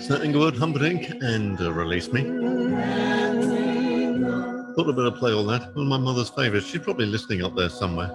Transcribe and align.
Here 0.00 0.18
we 0.18 0.18
go. 0.18 0.20
That's 0.20 0.22
uh, 0.22 0.24
Engelbert 0.24 0.56
Humperdinck 0.56 1.10
and 1.22 1.60
uh, 1.60 1.72
Release 1.72 2.12
Me. 2.12 2.22
Thought 4.74 4.88
I'd 4.88 4.96
better 4.96 5.10
play 5.10 5.32
all 5.32 5.44
that. 5.46 5.74
One 5.74 5.84
of 5.84 5.88
my 5.88 5.98
mother's 5.98 6.30
favourites. 6.30 6.66
She's 6.66 6.80
probably 6.80 7.06
listening 7.06 7.42
up 7.42 7.54
there 7.54 7.68
somewhere. 7.68 8.08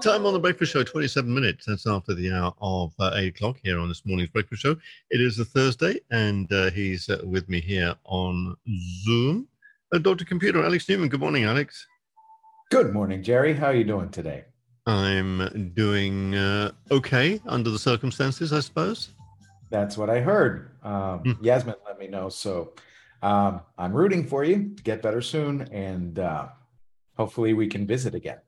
Time 0.00 0.26
on 0.26 0.32
the 0.32 0.38
Breakfast 0.38 0.72
Show, 0.72 0.82
27 0.82 1.32
minutes. 1.32 1.66
That's 1.66 1.86
after 1.86 2.14
the 2.14 2.32
hour 2.32 2.54
of 2.60 2.92
uh, 2.98 3.12
8 3.14 3.28
o'clock 3.28 3.56
here 3.62 3.78
on 3.78 3.88
this 3.88 4.04
morning's 4.06 4.30
Breakfast 4.30 4.62
Show. 4.62 4.76
It 5.10 5.20
is 5.20 5.38
a 5.38 5.44
Thursday, 5.44 6.00
and 6.10 6.50
uh, 6.52 6.70
he's 6.70 7.08
uh, 7.08 7.20
with 7.24 7.48
me 7.48 7.60
here 7.60 7.94
on 8.04 8.56
Zoom. 9.04 9.46
Uh, 9.92 9.98
Dr. 9.98 10.24
Computer, 10.24 10.64
Alex 10.64 10.86
Neuman. 10.86 11.10
Good 11.10 11.20
morning, 11.20 11.44
Alex. 11.44 11.86
Good 12.70 12.92
morning, 12.92 13.22
Gerry. 13.22 13.54
How 13.54 13.66
are 13.66 13.74
you 13.74 13.84
doing 13.84 14.10
today? 14.10 14.44
I'm 14.86 15.72
doing 15.74 16.34
uh, 16.34 16.72
okay 16.90 17.40
under 17.46 17.70
the 17.70 17.78
circumstances, 17.78 18.52
I 18.52 18.60
suppose. 18.60 19.10
That's 19.70 19.96
what 19.96 20.10
I 20.10 20.20
heard. 20.20 20.70
Um, 20.82 21.20
Hmm. 21.20 21.44
Yasmin 21.44 21.74
let 21.86 21.98
me 21.98 22.08
know. 22.08 22.28
So 22.28 22.74
um, 23.22 23.60
I'm 23.78 23.92
rooting 23.92 24.26
for 24.26 24.44
you 24.44 24.74
to 24.76 24.82
get 24.82 25.02
better 25.02 25.22
soon, 25.22 25.62
and 25.72 26.18
uh, 26.18 26.48
hopefully 27.16 27.54
we 27.54 27.66
can 27.66 27.86
visit 27.86 28.14
again. 28.14 28.38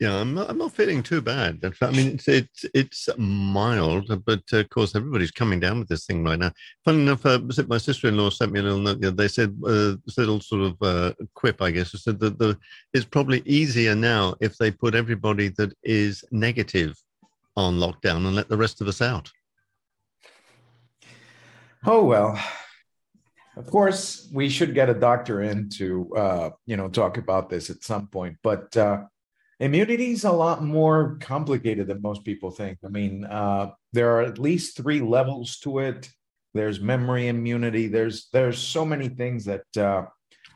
Yeah, 0.00 0.16
I'm 0.16 0.34
not, 0.34 0.50
I'm 0.50 0.58
not 0.58 0.72
feeling 0.72 1.00
too 1.04 1.20
bad. 1.20 1.60
I 1.80 1.90
mean, 1.92 2.14
it's 2.14 2.26
it's, 2.26 2.64
it's 2.74 3.08
mild, 3.16 4.08
but 4.24 4.42
uh, 4.52 4.56
of 4.56 4.68
course, 4.70 4.96
everybody's 4.96 5.30
coming 5.30 5.60
down 5.60 5.78
with 5.78 5.88
this 5.88 6.06
thing 6.06 6.24
right 6.24 6.38
now. 6.38 6.50
Funny 6.84 7.02
enough, 7.02 7.24
uh, 7.24 7.38
my 7.68 7.78
sister-in-law 7.78 8.30
sent 8.30 8.50
me 8.50 8.58
a 8.58 8.62
little 8.64 8.80
note. 8.80 9.16
They 9.16 9.28
said 9.28 9.56
uh, 9.64 9.94
this 10.04 10.18
little 10.18 10.40
sort 10.40 10.62
of 10.62 10.82
uh, 10.82 11.12
quip, 11.34 11.62
I 11.62 11.70
guess. 11.70 11.94
It 11.94 11.98
said 11.98 12.18
that 12.18 12.36
the 12.36 12.58
it's 12.92 13.04
probably 13.04 13.42
easier 13.46 13.94
now 13.94 14.34
if 14.40 14.58
they 14.58 14.72
put 14.72 14.96
everybody 14.96 15.48
that 15.50 15.72
is 15.84 16.24
negative 16.32 16.98
on 17.56 17.78
lockdown 17.78 18.26
and 18.26 18.34
let 18.34 18.48
the 18.48 18.56
rest 18.56 18.80
of 18.80 18.88
us 18.88 19.00
out. 19.00 19.30
Oh 21.84 22.04
well. 22.04 22.38
Of 23.56 23.66
course, 23.66 24.28
we 24.32 24.48
should 24.48 24.74
get 24.74 24.88
a 24.88 24.94
doctor 24.94 25.42
in 25.42 25.68
to 25.70 26.10
uh, 26.16 26.50
you 26.66 26.76
know 26.76 26.88
talk 26.88 27.18
about 27.18 27.50
this 27.50 27.68
at 27.70 27.82
some 27.82 28.06
point. 28.08 28.36
But 28.42 28.74
uh, 28.76 29.02
immunity 29.60 30.12
is 30.12 30.24
a 30.24 30.32
lot 30.32 30.62
more 30.64 31.18
complicated 31.20 31.86
than 31.88 32.00
most 32.00 32.24
people 32.24 32.50
think. 32.50 32.78
I 32.84 32.88
mean, 32.88 33.24
uh, 33.24 33.72
there 33.92 34.10
are 34.16 34.22
at 34.22 34.38
least 34.38 34.76
three 34.78 35.00
levels 35.00 35.58
to 35.60 35.80
it. 35.80 36.08
There's 36.54 36.80
memory 36.80 37.28
immunity. 37.28 37.88
There's 37.88 38.28
there's 38.32 38.58
so 38.58 38.84
many 38.86 39.08
things 39.08 39.44
that 39.44 39.64
uh, 39.76 40.06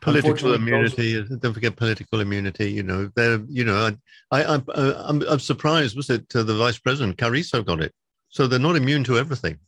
Political 0.00 0.50
those- 0.50 0.58
immunity. 0.60 1.18
uh, 1.18 1.24
Don't 1.40 1.52
forget 1.54 1.76
political 1.76 2.20
immunity. 2.20 2.70
You 2.72 2.82
know, 2.82 3.10
they're 3.14 3.40
you 3.48 3.64
know, 3.64 3.76
I 4.30 4.38
I 4.38 4.44
I'm, 4.54 4.64
uh, 4.74 5.02
I'm 5.06 5.22
I'm 5.28 5.40
surprised. 5.40 5.96
Was 5.96 6.08
it 6.08 6.24
uh, 6.34 6.42
the 6.44 6.54
vice 6.56 6.78
president 6.78 7.18
Carrizo 7.18 7.62
got 7.62 7.82
it? 7.82 7.92
So 8.30 8.46
they're 8.46 8.58
not 8.58 8.76
immune 8.76 9.04
to 9.04 9.18
everything. 9.18 9.58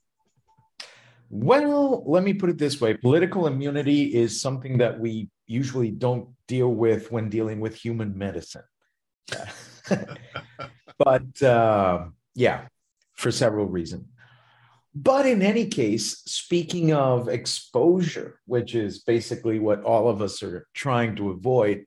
Well, 1.31 2.05
let 2.07 2.23
me 2.23 2.33
put 2.33 2.51
it 2.51 2.59
this 2.59 2.81
way 2.81 2.95
political 2.95 3.47
immunity 3.47 4.15
is 4.15 4.41
something 4.41 4.79
that 4.79 4.99
we 4.99 5.29
usually 5.47 5.91
don't 5.91 6.29
deal 6.47 6.73
with 6.73 7.13
when 7.13 7.29
dealing 7.29 7.61
with 7.61 7.75
human 7.75 8.17
medicine. 8.17 8.63
but 10.99 11.43
uh, 11.43 12.07
yeah, 12.35 12.69
for 13.15 13.31
several 13.31 13.67
reasons. 13.67 14.07
But 14.95 15.27
in 15.27 15.43
any 15.43 15.67
case, 15.67 16.23
speaking 16.25 16.93
of 16.93 17.29
exposure, 17.29 18.41
which 18.47 18.75
is 18.75 19.01
basically 19.01 19.59
what 19.59 19.83
all 19.85 20.09
of 20.09 20.23
us 20.23 20.43
are 20.43 20.67
trying 20.75 21.15
to 21.17 21.31
avoid, 21.31 21.85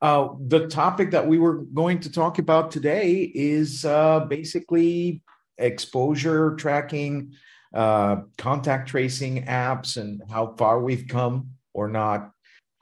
uh, 0.00 0.28
the 0.46 0.68
topic 0.68 1.10
that 1.10 1.26
we 1.26 1.38
were 1.38 1.64
going 1.74 1.98
to 2.00 2.12
talk 2.12 2.38
about 2.38 2.70
today 2.70 3.30
is 3.34 3.84
uh, 3.84 4.20
basically 4.20 5.22
exposure 5.58 6.54
tracking 6.54 7.34
uh, 7.74 8.16
contact 8.36 8.88
tracing 8.88 9.44
apps 9.44 9.96
and 9.96 10.22
how 10.30 10.54
far 10.56 10.80
we've 10.80 11.06
come 11.08 11.50
or 11.74 11.88
not 11.88 12.32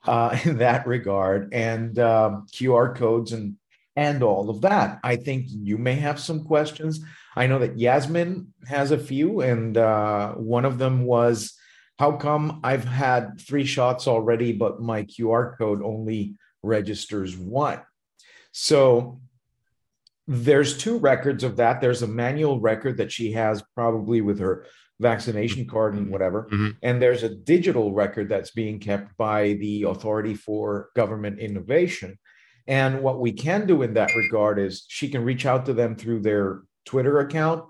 uh, 0.07 0.39
in 0.45 0.59
that 0.59 0.87
regard, 0.87 1.53
and 1.53 1.99
um, 1.99 2.47
QR 2.53 2.95
codes 2.95 3.33
and 3.33 3.57
and 3.99 4.23
all 4.23 4.51
of 4.51 4.61
that. 4.61 4.99
I 5.03 5.17
think 5.17 5.47
you 5.49 5.79
may 5.79 5.95
have 5.95 6.21
some 6.21 6.45
questions. 6.45 7.01
I 7.35 7.47
know 7.47 7.59
that 7.61 7.79
Yasmin 7.79 8.53
has 8.67 8.91
a 8.91 8.99
few, 8.99 9.41
and 9.41 9.77
uh, 9.77 10.33
one 10.35 10.65
of 10.65 10.79
them 10.79 11.05
was, 11.05 11.55
"How 11.99 12.13
come 12.13 12.61
I've 12.63 12.85
had 12.85 13.41
three 13.41 13.65
shots 13.65 14.07
already, 14.07 14.53
but 14.53 14.81
my 14.81 15.05
QR 15.05 15.57
code 15.57 15.83
only 15.83 16.35
registers 16.63 17.37
one?" 17.37 17.81
So 18.53 19.21
there's 20.29 20.77
two 20.77 20.99
records 20.99 21.45
of 21.45 21.57
that. 21.57 21.81
There's 21.81 22.03
a 22.03 22.09
manual 22.09 22.61
record 22.61 22.97
that 22.97 23.13
she 23.13 23.33
has 23.33 23.63
probably 23.75 24.21
with 24.21 24.41
her 24.41 24.67
vaccination 24.99 25.67
card 25.67 25.95
and 25.95 26.11
whatever. 26.11 26.49
Mhm. 26.51 26.77
And 26.83 27.01
there's 27.01 27.23
a 27.23 27.35
digital 27.35 27.93
record 27.93 28.29
that's 28.29 28.51
being 28.51 28.79
kept 28.79 29.17
by 29.17 29.55
the 29.55 29.85
Authority 29.85 30.35
for 30.35 30.89
Government 30.97 31.39
Innovation. 31.39 32.19
And 32.67 33.03
what 33.03 33.21
we 33.21 33.33
can 33.33 33.67
do 33.67 33.83
in 33.83 33.95
that 33.95 34.11
regard 34.17 34.59
is 34.59 34.85
she 34.89 35.09
can 35.09 35.23
reach 35.23 35.47
out 35.47 35.67
to 35.67 35.73
them 35.73 35.95
through 35.95 36.21
their 36.21 36.63
Twitter 36.85 37.21
account. 37.21 37.65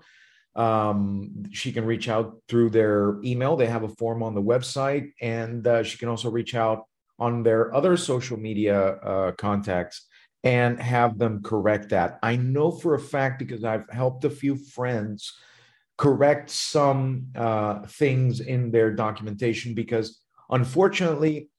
Um, 0.55 1.43
she 1.51 1.71
can 1.71 1.85
reach 1.85 2.09
out 2.09 2.41
through 2.47 2.71
their 2.71 3.17
email. 3.23 3.55
They 3.55 3.67
have 3.67 3.83
a 3.83 3.89
form 3.89 4.23
on 4.23 4.33
the 4.33 4.41
website. 4.41 5.11
And 5.21 5.67
uh, 5.67 5.83
she 5.83 5.99
can 5.99 6.07
also 6.07 6.31
reach 6.31 6.55
out 6.55 6.85
on 7.19 7.43
their 7.43 7.73
other 7.75 7.97
social 7.97 8.37
media 8.37 8.79
uh, 8.79 9.31
contacts 9.33 10.07
and 10.43 10.79
have 10.79 11.17
them 11.17 11.41
correct 11.43 11.89
that. 11.89 12.19
I 12.23 12.35
know 12.35 12.71
for 12.71 12.93
a 12.93 12.99
fact 12.99 13.39
because 13.39 13.63
I've 13.63 13.89
helped 13.89 14.23
a 14.25 14.29
few 14.29 14.55
friends 14.55 15.33
correct 15.97 16.49
some 16.49 17.27
uh, 17.35 17.85
things 17.87 18.39
in 18.39 18.71
their 18.71 18.91
documentation 18.91 19.73
because 19.73 20.21
unfortunately, 20.49 21.49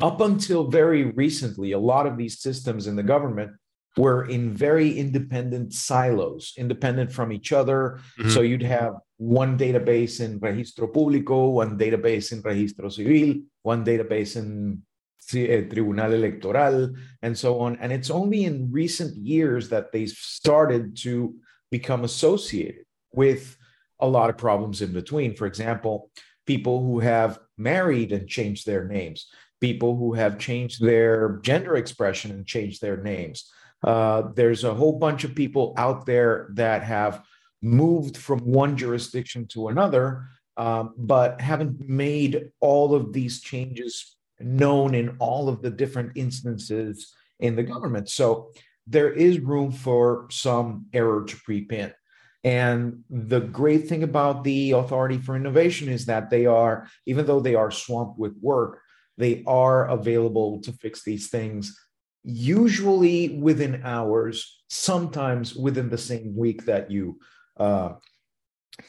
up 0.00 0.20
until 0.20 0.68
very 0.68 1.04
recently, 1.04 1.72
a 1.72 1.78
lot 1.78 2.06
of 2.06 2.16
these 2.16 2.40
systems 2.40 2.86
in 2.86 2.96
the 2.96 3.02
government 3.02 3.52
were 3.96 4.26
in 4.26 4.52
very 4.52 4.96
independent 4.96 5.72
silos, 5.72 6.54
independent 6.56 7.12
from 7.12 7.32
each 7.32 7.52
other. 7.52 7.98
Mhm. 8.18 8.30
So 8.30 8.42
you'd 8.42 8.62
have 8.62 8.94
one 9.16 9.58
database 9.58 10.20
in 10.20 10.38
Registro 10.38 10.92
Público, 10.92 11.52
one 11.52 11.76
database 11.76 12.32
in 12.32 12.42
Registro 12.42 12.92
Civil, 12.92 13.42
one 13.62 13.84
database 13.84 14.36
in 14.36 14.82
Tribunal 15.28 16.12
Electoral, 16.12 16.94
and 17.22 17.36
so 17.36 17.60
on. 17.60 17.76
And 17.80 17.92
it's 17.92 18.10
only 18.10 18.44
in 18.44 18.72
recent 18.72 19.16
years 19.16 19.68
that 19.68 19.92
they've 19.92 20.08
started 20.08 20.96
to 20.98 21.34
become 21.70 22.04
associated 22.04 22.84
with 23.12 23.56
a 24.00 24.08
lot 24.08 24.30
of 24.30 24.38
problems 24.38 24.80
in 24.80 24.92
between. 24.92 25.34
For 25.34 25.46
example, 25.46 26.10
people 26.46 26.82
who 26.82 27.00
have 27.00 27.38
married 27.56 28.12
and 28.12 28.28
changed 28.28 28.66
their 28.66 28.86
names, 28.86 29.26
people 29.60 29.96
who 29.96 30.14
have 30.14 30.38
changed 30.38 30.82
their 30.82 31.40
gender 31.42 31.76
expression 31.76 32.30
and 32.30 32.46
changed 32.46 32.80
their 32.80 32.96
names. 33.02 33.50
Uh, 33.84 34.22
there's 34.34 34.64
a 34.64 34.74
whole 34.74 34.98
bunch 34.98 35.24
of 35.24 35.34
people 35.34 35.74
out 35.76 36.06
there 36.06 36.48
that 36.54 36.82
have 36.82 37.22
moved 37.60 38.16
from 38.16 38.38
one 38.40 38.76
jurisdiction 38.76 39.46
to 39.48 39.68
another, 39.68 40.24
um, 40.56 40.94
but 40.96 41.40
haven't 41.40 41.88
made 41.88 42.50
all 42.60 42.94
of 42.94 43.12
these 43.12 43.40
changes 43.40 44.16
known 44.40 44.94
in 44.94 45.16
all 45.18 45.48
of 45.48 45.62
the 45.62 45.70
different 45.70 46.12
instances 46.14 47.14
in 47.40 47.56
the 47.56 47.62
government. 47.62 48.08
So 48.08 48.50
there 48.86 49.12
is 49.12 49.40
room 49.40 49.72
for 49.72 50.26
some 50.30 50.86
error 50.92 51.24
to 51.24 51.36
creep 51.42 51.72
in. 51.72 51.92
And 52.44 53.04
the 53.10 53.40
great 53.40 53.88
thing 53.88 54.02
about 54.02 54.44
the 54.44 54.72
Authority 54.72 55.18
for 55.18 55.36
Innovation 55.36 55.88
is 55.88 56.06
that 56.06 56.30
they 56.30 56.46
are, 56.46 56.88
even 57.04 57.26
though 57.26 57.40
they 57.40 57.54
are 57.54 57.70
swamped 57.70 58.18
with 58.18 58.34
work, 58.40 58.80
they 59.18 59.42
are 59.46 59.88
available 59.88 60.60
to 60.62 60.72
fix 60.72 61.02
these 61.02 61.28
things 61.28 61.76
usually 62.24 63.38
within 63.38 63.82
hours, 63.84 64.62
sometimes 64.68 65.54
within 65.54 65.88
the 65.88 65.98
same 65.98 66.36
week 66.36 66.64
that 66.66 66.90
you 66.90 67.18
uh, 67.56 67.94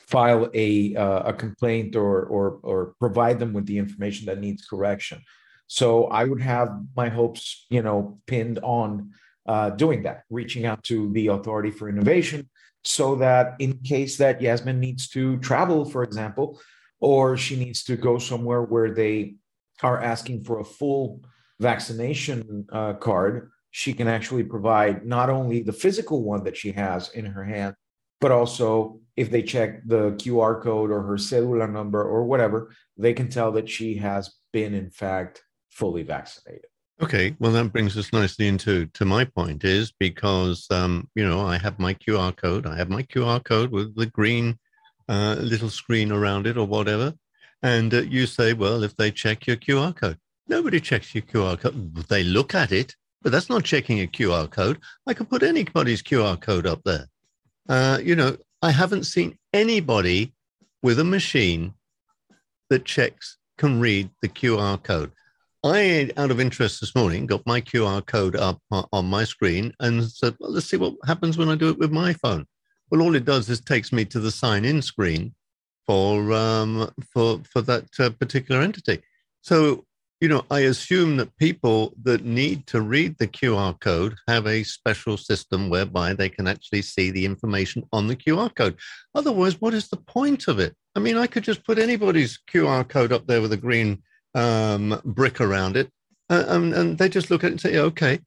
file 0.08 0.50
a 0.54 0.96
uh, 0.96 1.30
a 1.30 1.34
complaint 1.34 1.96
or 1.96 2.24
or 2.26 2.60
or 2.64 2.96
provide 3.00 3.40
them 3.40 3.54
with 3.54 3.66
the 3.66 3.78
information 3.78 4.26
that 4.26 4.40
needs 4.40 4.66
correction. 4.66 5.22
So 5.70 6.06
I 6.06 6.24
would 6.24 6.42
have 6.42 6.70
my 6.96 7.10
hopes, 7.10 7.68
you 7.70 7.84
know, 7.84 8.20
pinned 8.26 8.58
on 8.64 9.12
uh, 9.46 9.70
doing 9.70 10.02
that, 10.04 10.24
reaching 10.32 10.66
out 10.66 10.84
to 10.86 11.14
the 11.14 11.28
Authority 11.28 11.70
for 11.70 11.88
Innovation, 11.88 12.50
so 12.84 13.16
that 13.18 13.54
in 13.60 13.78
case 13.78 14.18
that 14.18 14.42
Yasmin 14.42 14.80
needs 14.80 15.08
to 15.10 15.38
travel, 15.38 15.86
for 15.86 16.02
example, 16.02 16.60
or 17.00 17.38
she 17.38 17.56
needs 17.56 17.84
to 17.84 17.96
go 17.96 18.18
somewhere 18.18 18.64
where 18.64 18.92
they 18.92 19.36
are 19.84 20.02
asking 20.02 20.44
for 20.44 20.60
a 20.60 20.66
full 20.66 21.22
vaccination 21.60 22.66
uh, 22.72 22.94
card, 22.94 23.52
she 23.70 23.94
can 23.94 24.08
actually 24.08 24.44
provide 24.44 25.06
not 25.06 25.30
only 25.30 25.62
the 25.62 25.72
physical 25.72 26.24
one 26.24 26.44
that 26.46 26.58
she 26.58 26.72
has 26.72 27.10
in 27.10 27.26
her 27.26 27.44
hand, 27.44 27.76
but 28.20 28.32
also 28.32 29.00
if 29.16 29.30
they 29.30 29.44
check 29.44 29.86
the 29.86 30.14
QR 30.14 30.64
code 30.64 30.90
or 30.90 31.04
her 31.04 31.18
cellular 31.20 31.68
number 31.68 32.02
or 32.02 32.24
whatever, 32.24 32.74
they 32.98 33.14
can 33.14 33.30
tell 33.30 33.52
that 33.52 33.70
she 33.70 33.96
has 33.98 34.34
been, 34.52 34.74
in 34.74 34.90
fact, 34.90 35.44
fully 35.70 36.04
vaccinated. 36.04 36.66
Okay, 37.02 37.36
well 37.40 37.54
that 37.54 37.72
brings 37.72 37.98
us 37.98 38.12
nicely 38.12 38.48
into 38.48 38.86
to 38.88 39.06
my 39.06 39.24
point 39.24 39.64
is 39.64 39.94
because 40.00 40.68
um, 40.70 41.08
you 41.16 41.26
know 41.26 41.40
I 41.46 41.58
have 41.58 41.80
my 41.80 41.94
QR 41.94 42.36
code. 42.36 42.68
I 42.68 42.76
have 42.76 42.90
my 42.90 43.04
QR 43.04 43.44
code 43.44 43.72
with 43.72 43.96
the 43.96 44.08
green 44.08 44.60
uh, 45.08 45.38
little 45.40 45.70
screen 45.70 46.12
around 46.12 46.46
it 46.46 46.58
or 46.58 46.68
whatever, 46.68 47.14
and 47.64 47.94
uh, 47.94 48.02
you 48.02 48.26
say, 48.26 48.54
well, 48.54 48.84
if 48.84 48.96
they 48.98 49.12
check 49.12 49.48
your 49.48 49.56
QR 49.56 49.96
code, 49.96 50.18
nobody 50.48 50.82
checks 50.82 51.16
your 51.16 51.22
QR 51.24 51.58
code. 51.58 51.96
They 52.10 52.24
look 52.24 52.54
at 52.54 52.74
it, 52.74 52.96
but 53.22 53.32
that's 53.32 53.50
not 53.50 53.64
checking 53.64 54.02
a 54.02 54.08
QR 54.08 54.50
code. 54.50 54.80
I 55.08 55.14
could 55.14 55.30
put 55.30 55.44
anybody's 55.44 56.04
QR 56.04 56.40
code 56.40 56.68
up 56.68 56.82
there. 56.84 57.08
Uh, 57.70 58.00
you 58.04 58.16
know, 58.16 58.36
I 58.62 58.72
haven't 58.72 59.06
seen 59.06 59.38
anybody 59.54 60.34
with 60.84 61.00
a 61.00 61.04
machine 61.04 61.74
that 62.70 62.86
checks 62.86 63.38
can 63.58 63.80
read 63.80 64.10
the 64.22 64.30
QR 64.30 64.82
code. 64.82 65.12
I, 65.64 66.10
out 66.16 66.32
of 66.32 66.40
interest 66.40 66.80
this 66.80 66.96
morning, 66.96 67.26
got 67.26 67.46
my 67.46 67.60
QR 67.60 68.06
code 68.06 68.36
up 68.36 68.60
on 68.72 69.06
my 69.06 69.24
screen 69.26 69.74
and 69.80 70.04
said, 70.10 70.36
well, 70.40 70.52
let's 70.52 70.68
see 70.70 70.78
what 70.78 70.96
happens 71.06 71.38
when 71.38 71.50
I 71.50 71.56
do 71.56 71.70
it 71.70 71.78
with 71.78 71.92
my 71.92 72.14
phone. 72.14 72.46
Well, 72.90 73.02
all 73.02 73.16
it 73.16 73.26
does 73.26 73.50
is 73.50 73.60
takes 73.60 73.92
me 73.92 74.06
to 74.06 74.20
the 74.20 74.32
sign 74.32 74.66
in 74.66 74.82
screen 74.82 75.36
for, 75.86 76.32
um, 76.32 76.90
for, 77.14 77.42
for 77.52 77.62
that 77.62 77.88
uh, 78.00 78.10
particular 78.12 78.62
entity. 78.62 79.02
So 79.42 79.86
you 80.22 80.28
know, 80.28 80.44
I 80.52 80.62
assume 80.62 81.16
that 81.18 81.36
people 81.38 81.94
that 82.04 82.26
need 82.26 82.68
to 82.68 82.82
read 82.82 83.18
the 83.18 83.28
QR 83.28 83.80
code 83.80 84.16
have 84.28 84.48
a 84.48 84.64
special 84.64 85.16
system 85.16 85.70
whereby 85.70 86.14
they 86.14 86.28
can 86.28 86.46
actually 86.46 86.82
see 86.82 87.10
the 87.10 87.24
information 87.24 87.84
on 87.94 88.08
the 88.08 88.18
QR 88.18 88.54
code. 88.54 88.76
Otherwise, 89.16 89.62
what 89.62 89.74
is 89.74 89.88
the 89.88 89.98
point 89.98 90.50
of 90.50 90.60
it? 90.60 90.76
I 90.96 91.00
mean, 91.00 91.16
I 91.16 91.28
could 91.28 91.46
just 91.46 91.64
put 91.64 91.80
anybody's 91.80 92.38
QR 92.52 92.88
code 92.88 93.14
up 93.14 93.28
there 93.28 93.42
with 93.42 93.54
a 93.54 93.58
green 93.58 94.04
um, 94.36 95.02
brick 95.06 95.42
around 95.42 95.78
it, 95.78 95.92
uh, 96.30 96.46
and, 96.48 96.74
and, 96.74 96.98
they 96.98 97.10
just 97.10 97.32
look 97.32 97.44
at 97.44 97.48
it 97.48 97.52
and 97.52 97.62
say, 97.62 97.78
"Okay, 97.78 98.20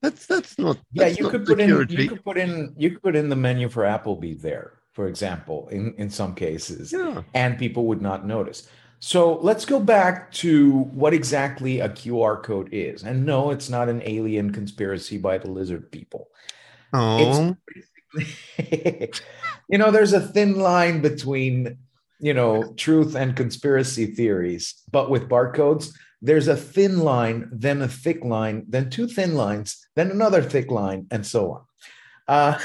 that's 0.00 0.26
that's 0.26 0.58
not." 0.58 0.78
That's 0.92 1.18
yeah, 1.18 1.24
you 1.24 1.30
could 1.30 1.46
security. 1.46 1.96
put 1.96 1.98
in 1.98 2.02
you 2.02 2.08
could 2.08 2.24
put 2.24 2.36
in 2.38 2.74
you 2.76 2.90
could 2.90 3.02
put 3.02 3.16
in 3.16 3.28
the 3.28 3.36
menu 3.36 3.68
for 3.68 3.84
Applebee's 3.84 4.42
there, 4.42 4.74
for 4.92 5.06
example, 5.06 5.68
in 5.68 5.94
in 5.94 6.10
some 6.10 6.34
cases, 6.34 6.92
yeah. 6.92 7.22
and 7.34 7.58
people 7.58 7.86
would 7.86 8.02
not 8.02 8.26
notice. 8.26 8.68
So 9.04 9.38
let's 9.38 9.64
go 9.64 9.80
back 9.80 10.30
to 10.34 10.84
what 10.94 11.12
exactly 11.12 11.80
a 11.80 11.88
QR 11.88 12.40
code 12.40 12.68
is. 12.70 13.02
And 13.02 13.26
no, 13.26 13.50
it's 13.50 13.68
not 13.68 13.88
an 13.88 14.00
alien 14.04 14.52
conspiracy 14.52 15.18
by 15.18 15.38
the 15.38 15.50
lizard 15.50 15.90
people. 15.90 16.28
Oh. 16.92 17.56
you 18.58 19.08
know, 19.70 19.90
there's 19.90 20.12
a 20.12 20.20
thin 20.20 20.54
line 20.60 21.00
between, 21.02 21.78
you 22.22 22.32
know, 22.32 22.72
truth 22.76 23.16
and 23.16 23.36
conspiracy 23.36 24.06
theories. 24.06 24.74
But 24.90 25.10
with 25.10 25.28
barcodes, 25.28 25.92
there's 26.22 26.46
a 26.46 26.56
thin 26.56 27.00
line, 27.00 27.50
then 27.52 27.82
a 27.82 27.88
thick 27.88 28.24
line, 28.24 28.64
then 28.68 28.88
two 28.88 29.08
thin 29.08 29.34
lines, 29.34 29.84
then 29.96 30.10
another 30.12 30.40
thick 30.40 30.70
line, 30.70 31.08
and 31.10 31.26
so 31.26 31.52
on. 31.52 31.62
Uh, 32.28 32.58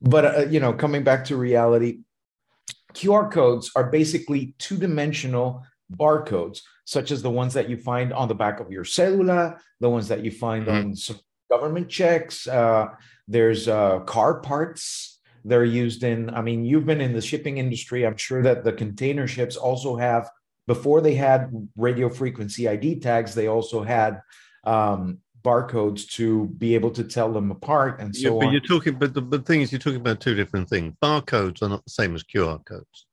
but, 0.00 0.24
uh, 0.24 0.46
you 0.46 0.58
know, 0.58 0.72
coming 0.72 1.04
back 1.04 1.26
to 1.26 1.36
reality, 1.36 1.98
QR 2.94 3.30
codes 3.30 3.70
are 3.76 3.90
basically 3.90 4.54
two 4.58 4.78
dimensional 4.78 5.62
barcodes, 5.94 6.60
such 6.86 7.10
as 7.10 7.20
the 7.20 7.30
ones 7.30 7.52
that 7.54 7.68
you 7.68 7.76
find 7.76 8.12
on 8.12 8.26
the 8.26 8.34
back 8.34 8.58
of 8.58 8.72
your 8.72 8.84
cellular, 8.84 9.60
the 9.80 9.90
ones 9.90 10.08
that 10.08 10.24
you 10.24 10.30
find 10.30 10.66
mm-hmm. 10.66 10.88
on 10.88 10.96
some 10.96 11.20
government 11.50 11.90
checks. 11.90 12.46
Uh, 12.46 12.86
there's 13.28 13.68
uh, 13.68 14.00
car 14.00 14.40
parts. 14.40 15.09
They're 15.44 15.64
used 15.64 16.02
in, 16.02 16.30
I 16.30 16.42
mean, 16.42 16.64
you've 16.64 16.86
been 16.86 17.00
in 17.00 17.12
the 17.12 17.20
shipping 17.20 17.58
industry. 17.58 18.06
I'm 18.06 18.16
sure 18.16 18.42
that 18.42 18.64
the 18.64 18.72
container 18.72 19.26
ships 19.26 19.56
also 19.56 19.96
have, 19.96 20.30
before 20.66 21.00
they 21.00 21.14
had 21.14 21.50
radio 21.76 22.08
frequency 22.08 22.68
ID 22.68 23.00
tags, 23.00 23.34
they 23.34 23.46
also 23.46 23.82
had 23.82 24.20
um, 24.64 25.18
barcodes 25.42 26.06
to 26.10 26.46
be 26.58 26.74
able 26.74 26.90
to 26.90 27.04
tell 27.04 27.32
them 27.32 27.50
apart 27.50 27.98
and 28.00 28.14
so 28.14 28.34
yeah, 28.34 28.38
but 28.38 28.46
on. 28.46 28.52
you're 28.52 28.60
talking, 28.60 28.94
but 28.94 29.14
the, 29.14 29.22
the 29.22 29.38
thing 29.38 29.62
is, 29.62 29.72
you're 29.72 29.78
talking 29.78 30.00
about 30.00 30.20
two 30.20 30.34
different 30.34 30.68
things. 30.68 30.94
Barcodes 31.02 31.62
are 31.62 31.68
not 31.68 31.84
the 31.84 31.90
same 31.90 32.14
as 32.14 32.22
QR 32.22 32.64
codes. 32.64 33.06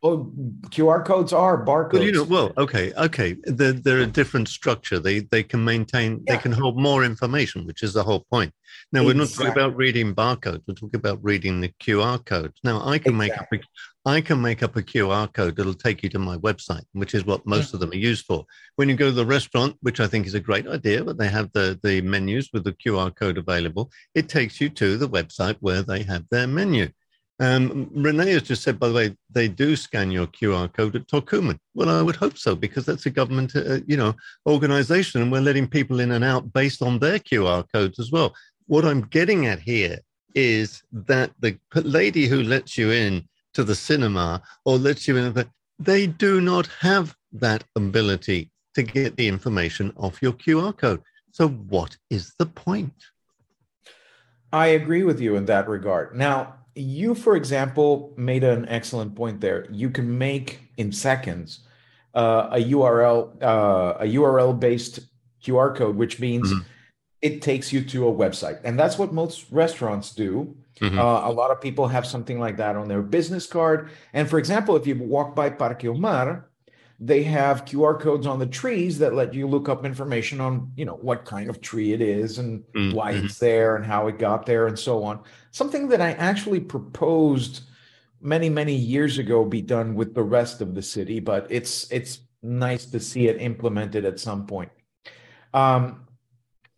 Oh, 0.00 0.30
QR 0.66 1.04
codes 1.04 1.32
are 1.32 1.64
barcodes. 1.64 1.94
Well, 1.94 2.02
you 2.04 2.12
know, 2.12 2.22
well, 2.22 2.52
okay, 2.56 2.92
okay. 2.94 3.36
They're, 3.42 3.72
they're 3.72 4.00
a 4.00 4.06
different 4.06 4.46
structure. 4.46 5.00
They 5.00 5.20
they 5.20 5.42
can 5.42 5.64
maintain, 5.64 6.22
yeah. 6.24 6.36
they 6.36 6.42
can 6.42 6.52
hold 6.52 6.80
more 6.80 7.04
information, 7.04 7.66
which 7.66 7.82
is 7.82 7.94
the 7.94 8.04
whole 8.04 8.24
point. 8.30 8.52
Now, 8.92 9.04
we're 9.04 9.14
not 9.14 9.30
talking 9.30 9.50
about 9.50 9.76
reading 9.76 10.14
barcodes. 10.14 10.62
We're 10.68 10.74
talking 10.74 11.00
about 11.00 11.18
reading 11.22 11.60
the 11.60 11.72
QR 11.80 12.24
codes. 12.24 12.60
Now, 12.62 12.80
I 12.86 12.98
can 12.98 13.20
exactly. 13.20 13.58
make 13.58 13.64
up 13.64 13.66
a, 14.06 14.10
I 14.10 14.20
can 14.20 14.40
make 14.40 14.62
up 14.62 14.76
a 14.76 14.82
QR 14.82 15.32
code 15.32 15.56
that'll 15.56 15.74
take 15.74 16.04
you 16.04 16.08
to 16.10 16.18
my 16.18 16.36
website, 16.38 16.84
which 16.92 17.14
is 17.14 17.26
what 17.26 17.44
most 17.44 17.74
of 17.74 17.80
them 17.80 17.90
are 17.90 17.96
used 17.96 18.24
for. 18.24 18.44
When 18.76 18.88
you 18.88 18.94
go 18.94 19.06
to 19.06 19.12
the 19.12 19.26
restaurant, 19.26 19.76
which 19.82 19.98
I 19.98 20.06
think 20.06 20.26
is 20.26 20.34
a 20.34 20.40
great 20.40 20.68
idea, 20.68 21.02
but 21.02 21.18
they 21.18 21.28
have 21.28 21.50
the 21.52 21.78
the 21.82 22.02
menus 22.02 22.50
with 22.52 22.62
the 22.62 22.72
QR 22.72 23.14
code 23.14 23.36
available, 23.36 23.90
it 24.14 24.28
takes 24.28 24.60
you 24.60 24.68
to 24.70 24.96
the 24.96 25.08
website 25.08 25.56
where 25.58 25.82
they 25.82 26.04
have 26.04 26.24
their 26.30 26.46
menu. 26.46 26.88
Um, 27.40 27.88
Renee 27.94 28.32
has 28.32 28.42
just 28.42 28.62
said, 28.62 28.80
by 28.80 28.88
the 28.88 28.94
way, 28.94 29.16
they 29.30 29.46
do 29.46 29.76
scan 29.76 30.10
your 30.10 30.26
QR 30.26 30.72
code 30.72 30.96
at 30.96 31.06
Tocumen. 31.06 31.58
Well, 31.74 31.88
I 31.88 32.02
would 32.02 32.16
hope 32.16 32.36
so 32.36 32.56
because 32.56 32.84
that's 32.84 33.06
a 33.06 33.10
government, 33.10 33.54
uh, 33.54 33.78
you 33.86 33.96
know, 33.96 34.14
organization, 34.46 35.22
and 35.22 35.30
we're 35.30 35.40
letting 35.40 35.68
people 35.68 36.00
in 36.00 36.10
and 36.10 36.24
out 36.24 36.52
based 36.52 36.82
on 36.82 36.98
their 36.98 37.18
QR 37.20 37.64
codes 37.72 38.00
as 38.00 38.10
well. 38.10 38.34
What 38.66 38.84
I'm 38.84 39.02
getting 39.02 39.46
at 39.46 39.60
here 39.60 39.98
is 40.34 40.82
that 40.92 41.30
the 41.38 41.56
lady 41.74 42.26
who 42.26 42.42
lets 42.42 42.76
you 42.76 42.90
in 42.90 43.28
to 43.54 43.62
the 43.62 43.74
cinema 43.74 44.42
or 44.64 44.76
lets 44.76 45.06
you 45.06 45.16
in, 45.16 45.46
they 45.78 46.06
do 46.06 46.40
not 46.40 46.66
have 46.80 47.14
that 47.32 47.62
ability 47.76 48.50
to 48.74 48.82
get 48.82 49.16
the 49.16 49.28
information 49.28 49.92
off 49.96 50.22
your 50.22 50.32
QR 50.32 50.76
code. 50.76 51.02
So, 51.30 51.48
what 51.48 51.96
is 52.10 52.34
the 52.38 52.46
point? 52.46 52.94
I 54.52 54.68
agree 54.68 55.02
with 55.04 55.20
you 55.20 55.36
in 55.36 55.44
that 55.46 55.68
regard. 55.68 56.16
Now, 56.16 56.54
you, 56.78 57.14
for 57.14 57.36
example, 57.36 58.14
made 58.16 58.44
an 58.44 58.68
excellent 58.68 59.14
point 59.14 59.40
there. 59.40 59.66
You 59.70 59.90
can 59.90 60.18
make 60.18 60.60
in 60.76 60.92
seconds 60.92 61.60
uh, 62.14 62.48
a 62.52 62.58
URL 62.58 63.42
uh, 63.42 63.94
a 64.00 64.04
URL 64.04 64.58
based 64.58 65.00
QR 65.44 65.74
code, 65.74 65.96
which 65.96 66.20
means 66.20 66.52
mm-hmm. 66.52 66.62
it 67.22 67.42
takes 67.42 67.72
you 67.72 67.82
to 67.84 68.08
a 68.08 68.12
website, 68.12 68.60
and 68.64 68.78
that's 68.78 68.98
what 68.98 69.12
most 69.12 69.46
restaurants 69.50 70.14
do. 70.14 70.56
Mm-hmm. 70.80 70.98
Uh, 70.98 71.28
a 71.28 71.32
lot 71.32 71.50
of 71.50 71.60
people 71.60 71.88
have 71.88 72.06
something 72.06 72.38
like 72.38 72.56
that 72.58 72.76
on 72.76 72.88
their 72.88 73.02
business 73.02 73.46
card. 73.46 73.90
And 74.12 74.30
for 74.30 74.38
example, 74.38 74.76
if 74.76 74.86
you 74.86 74.94
walk 74.96 75.34
by 75.34 75.50
Parque 75.50 75.84
Omar, 75.84 76.47
they 77.00 77.22
have 77.22 77.64
QR 77.64 77.98
codes 77.98 78.26
on 78.26 78.38
the 78.38 78.46
trees 78.46 78.98
that 78.98 79.14
let 79.14 79.32
you 79.32 79.46
look 79.46 79.68
up 79.68 79.84
information 79.84 80.40
on, 80.40 80.72
you 80.76 80.84
know, 80.84 80.96
what 80.96 81.24
kind 81.24 81.48
of 81.48 81.60
tree 81.60 81.92
it 81.92 82.00
is 82.00 82.38
and 82.38 82.64
mm-hmm. 82.74 82.96
why 82.96 83.12
it's 83.12 83.38
there 83.38 83.76
and 83.76 83.84
how 83.84 84.08
it 84.08 84.18
got 84.18 84.46
there 84.46 84.66
and 84.66 84.76
so 84.76 85.04
on. 85.04 85.20
Something 85.52 85.88
that 85.88 86.00
I 86.00 86.12
actually 86.12 86.60
proposed 86.60 87.62
many 88.20 88.48
many 88.48 88.74
years 88.74 89.18
ago 89.18 89.44
be 89.44 89.62
done 89.62 89.94
with 89.94 90.12
the 90.12 90.22
rest 90.24 90.60
of 90.60 90.74
the 90.74 90.82
city, 90.82 91.20
but 91.20 91.46
it's 91.50 91.90
it's 91.92 92.20
nice 92.42 92.86
to 92.86 92.98
see 92.98 93.28
it 93.28 93.40
implemented 93.40 94.04
at 94.04 94.18
some 94.18 94.46
point. 94.46 94.70
Um, 95.54 96.06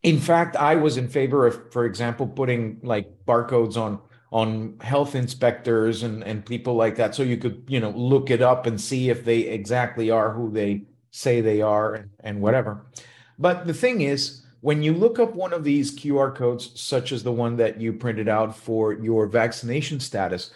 in 0.03 0.19
fact, 0.19 0.55
I 0.55 0.75
was 0.75 0.97
in 0.97 1.07
favor 1.07 1.47
of, 1.47 1.71
for 1.71 1.85
example, 1.85 2.27
putting 2.27 2.79
like 2.83 3.25
barcodes 3.25 3.77
on 3.77 3.99
on 4.31 4.77
health 4.81 5.13
inspectors 5.15 6.03
and, 6.03 6.23
and 6.23 6.45
people 6.45 6.75
like 6.75 6.95
that. 6.95 7.13
So 7.13 7.23
you 7.23 7.37
could, 7.37 7.63
you 7.67 7.79
know, 7.79 7.91
look 7.91 8.29
it 8.29 8.41
up 8.41 8.65
and 8.65 8.79
see 8.79 9.09
if 9.09 9.25
they 9.25 9.39
exactly 9.39 10.09
are 10.09 10.31
who 10.31 10.49
they 10.51 10.83
say 11.11 11.41
they 11.41 11.61
are 11.61 11.95
and, 11.95 12.09
and 12.21 12.41
whatever. 12.41 12.85
But 13.37 13.67
the 13.67 13.73
thing 13.73 14.01
is, 14.01 14.43
when 14.61 14.83
you 14.83 14.93
look 14.93 15.19
up 15.19 15.33
one 15.35 15.53
of 15.53 15.63
these 15.63 15.93
QR 15.97 16.33
codes, 16.33 16.79
such 16.79 17.11
as 17.11 17.23
the 17.23 17.31
one 17.31 17.57
that 17.57 17.81
you 17.81 17.91
printed 17.91 18.29
out 18.29 18.55
for 18.55 18.93
your 18.93 19.27
vaccination 19.27 19.99
status, 19.99 20.51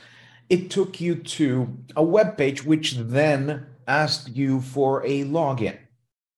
it 0.49 0.69
took 0.69 1.01
you 1.01 1.15
to 1.15 1.75
a 1.95 2.03
web 2.03 2.37
page 2.37 2.63
which 2.63 2.93
then 2.93 3.65
asked 3.87 4.29
you 4.29 4.61
for 4.61 5.03
a 5.05 5.23
login. 5.23 5.77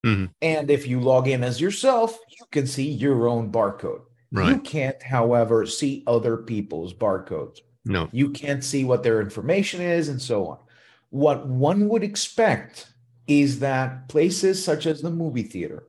Mhm. 0.04 0.30
And 0.40 0.70
if 0.70 0.86
you 0.86 1.00
log 1.00 1.28
in 1.28 1.44
as 1.44 1.60
yourself, 1.60 2.18
you 2.30 2.46
can 2.50 2.66
see 2.66 2.88
your 2.90 3.28
own 3.28 3.52
barcode. 3.52 4.00
You 4.30 4.58
can't, 4.60 5.02
however, 5.02 5.66
see 5.66 6.04
other 6.06 6.36
people's 6.36 6.92
barcodes. 6.92 7.60
No. 7.84 8.08
You 8.12 8.30
can't 8.30 8.62
see 8.62 8.84
what 8.84 9.02
their 9.02 9.20
information 9.20 9.80
is 9.80 10.08
and 10.08 10.20
so 10.20 10.46
on. 10.48 10.58
What 11.10 11.46
one 11.48 11.88
would 11.88 12.04
expect 12.04 12.92
is 13.26 13.60
that 13.60 14.08
places 14.08 14.62
such 14.62 14.86
as 14.86 15.00
the 15.00 15.10
movie 15.10 15.42
theater, 15.42 15.84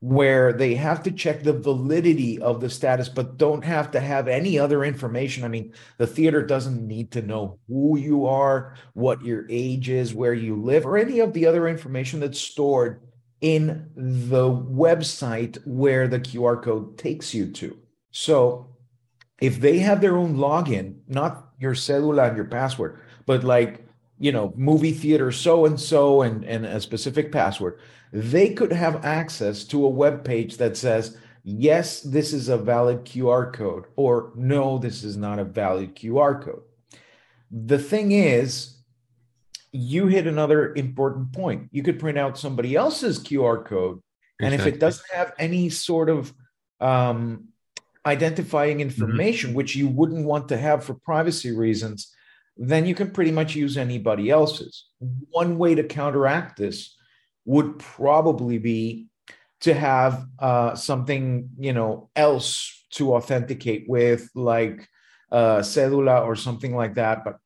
where 0.00 0.52
they 0.52 0.74
have 0.74 1.02
to 1.02 1.10
check 1.10 1.42
the 1.42 1.52
validity 1.52 2.38
of 2.40 2.60
the 2.60 2.70
status, 2.70 3.08
but 3.08 3.36
don't 3.36 3.64
have 3.64 3.90
to 3.90 4.00
have 4.00 4.28
any 4.28 4.58
other 4.58 4.84
information. 4.84 5.44
I 5.44 5.48
mean, 5.48 5.72
the 5.98 6.06
theater 6.06 6.42
doesn't 6.42 6.86
need 6.86 7.10
to 7.12 7.22
know 7.22 7.58
who 7.68 7.98
you 7.98 8.26
are, 8.26 8.76
what 8.94 9.22
your 9.22 9.46
age 9.50 9.88
is, 9.88 10.14
where 10.14 10.34
you 10.34 10.56
live, 10.56 10.86
or 10.86 10.96
any 10.96 11.20
of 11.20 11.32
the 11.32 11.46
other 11.46 11.68
information 11.68 12.20
that's 12.20 12.40
stored 12.40 13.02
in 13.40 13.90
the 13.96 14.50
website 14.50 15.58
where 15.66 16.08
the 16.08 16.20
QR 16.20 16.62
code 16.62 16.96
takes 16.98 17.34
you 17.34 17.50
to. 17.52 17.76
So 18.10 18.68
if 19.40 19.60
they 19.60 19.78
have 19.78 20.00
their 20.00 20.16
own 20.16 20.36
login, 20.36 20.96
not 21.08 21.52
your 21.58 21.74
cellula 21.74 22.28
and 22.28 22.36
your 22.36 22.46
password, 22.46 23.00
but 23.26 23.44
like, 23.44 23.86
you 24.18 24.32
know, 24.32 24.52
movie 24.56 24.92
theater 24.92 25.32
so 25.32 25.64
and 25.64 25.80
so 25.80 26.22
and 26.22 26.44
and 26.44 26.66
a 26.66 26.80
specific 26.80 27.32
password, 27.32 27.78
they 28.12 28.52
could 28.52 28.72
have 28.72 29.04
access 29.04 29.64
to 29.64 29.84
a 29.84 29.88
web 29.88 30.24
page 30.24 30.56
that 30.58 30.76
says, 30.76 31.16
yes, 31.42 32.00
this 32.02 32.32
is 32.32 32.48
a 32.48 32.58
valid 32.58 33.04
QR 33.04 33.52
code, 33.52 33.84
or 33.96 34.32
no, 34.34 34.78
this 34.78 35.04
is 35.04 35.16
not 35.16 35.38
a 35.38 35.44
valid 35.44 35.94
QR 35.94 36.42
code. 36.42 36.62
The 37.50 37.78
thing 37.78 38.12
is, 38.12 38.76
you 39.72 40.06
hit 40.06 40.26
another 40.26 40.74
important 40.74 41.32
point. 41.32 41.68
You 41.72 41.82
could 41.82 41.98
print 41.98 42.18
out 42.18 42.38
somebody 42.38 42.74
else's 42.74 43.18
QR 43.20 43.64
code, 43.64 44.00
and 44.40 44.52
if 44.52 44.66
it 44.66 44.80
doesn't 44.80 45.10
have 45.12 45.32
any 45.38 45.70
sort 45.70 46.10
of 46.10 46.32
um, 46.80 47.49
identifying 48.06 48.80
information, 48.80 49.54
which 49.54 49.76
you 49.76 49.88
wouldn't 49.88 50.24
want 50.24 50.48
to 50.48 50.56
have 50.56 50.84
for 50.84 50.94
privacy 50.94 51.52
reasons, 51.52 52.14
then 52.56 52.86
you 52.86 52.94
can 52.94 53.10
pretty 53.10 53.30
much 53.30 53.54
use 53.54 53.76
anybody 53.76 54.30
else's. 54.30 54.86
One 55.30 55.58
way 55.58 55.74
to 55.74 55.84
counteract 55.84 56.58
this 56.58 56.96
would 57.44 57.78
probably 57.78 58.58
be 58.58 59.06
to 59.60 59.74
have 59.74 60.26
uh, 60.38 60.74
something 60.74 61.50
you 61.58 61.72
know 61.72 62.10
else 62.16 62.84
to 62.90 63.14
authenticate 63.14 63.84
with, 63.88 64.28
like 64.34 64.88
uh, 65.30 65.58
cedula 65.58 66.24
or 66.24 66.34
something 66.36 66.74
like 66.74 66.94
that. 66.94 67.24
But 67.24 67.38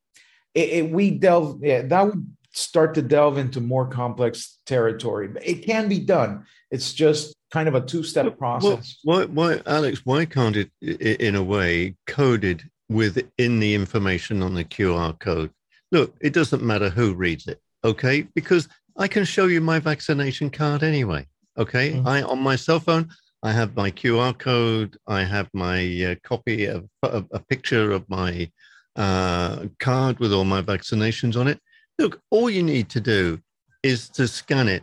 it, 0.54 0.68
it, 0.68 0.90
we 0.90 1.10
delve 1.10 1.60
yeah, 1.62 1.82
that 1.82 2.06
would 2.06 2.26
start 2.52 2.94
to 2.94 3.02
delve 3.02 3.38
into 3.38 3.60
more 3.60 3.88
complex 3.88 4.58
territory. 4.66 5.30
It 5.42 5.66
can 5.66 5.88
be 5.88 5.98
done. 5.98 6.46
It's 6.70 6.92
just 6.92 7.34
kind 7.54 7.68
of 7.68 7.76
a 7.76 7.80
two-step 7.80 8.36
process. 8.36 8.98
why, 9.04 9.24
why, 9.26 9.60
Alex? 9.64 10.00
Why 10.04 10.24
can't 10.24 10.56
it, 10.56 10.70
in 10.82 11.36
a 11.36 11.42
way, 11.42 11.94
coded 12.08 12.68
within 12.88 13.60
the 13.60 13.72
information 13.74 14.42
on 14.42 14.54
the 14.54 14.64
QR 14.64 15.16
code? 15.20 15.50
Look, 15.92 16.16
it 16.20 16.32
doesn't 16.32 16.64
matter 16.64 16.90
who 16.90 17.14
reads 17.14 17.46
it, 17.46 17.60
okay? 17.84 18.22
Because 18.34 18.66
I 18.98 19.06
can 19.06 19.24
show 19.24 19.46
you 19.46 19.60
my 19.60 19.78
vaccination 19.78 20.50
card 20.50 20.82
anyway, 20.82 21.28
okay? 21.56 21.92
Mhm. 21.92 22.06
I 22.06 22.22
on 22.22 22.40
my 22.40 22.56
cell 22.56 22.80
phone, 22.80 23.08
I 23.44 23.52
have 23.52 23.76
my 23.76 23.90
QR 23.92 24.36
code. 24.36 24.96
I 25.06 25.22
have 25.22 25.48
my 25.52 25.78
uh, 26.08 26.14
copy 26.24 26.64
of 26.66 26.88
a, 27.04 27.22
a 27.30 27.38
picture 27.38 27.92
of 27.92 28.02
my 28.08 28.50
uh, 28.96 29.66
card 29.78 30.18
with 30.18 30.32
all 30.32 30.44
my 30.56 30.62
vaccinations 30.62 31.38
on 31.40 31.46
it. 31.46 31.60
Look, 32.00 32.20
all 32.30 32.50
you 32.50 32.64
need 32.64 32.88
to 32.90 33.00
do 33.00 33.38
is 33.84 34.08
to 34.16 34.26
scan 34.26 34.66
it 34.66 34.82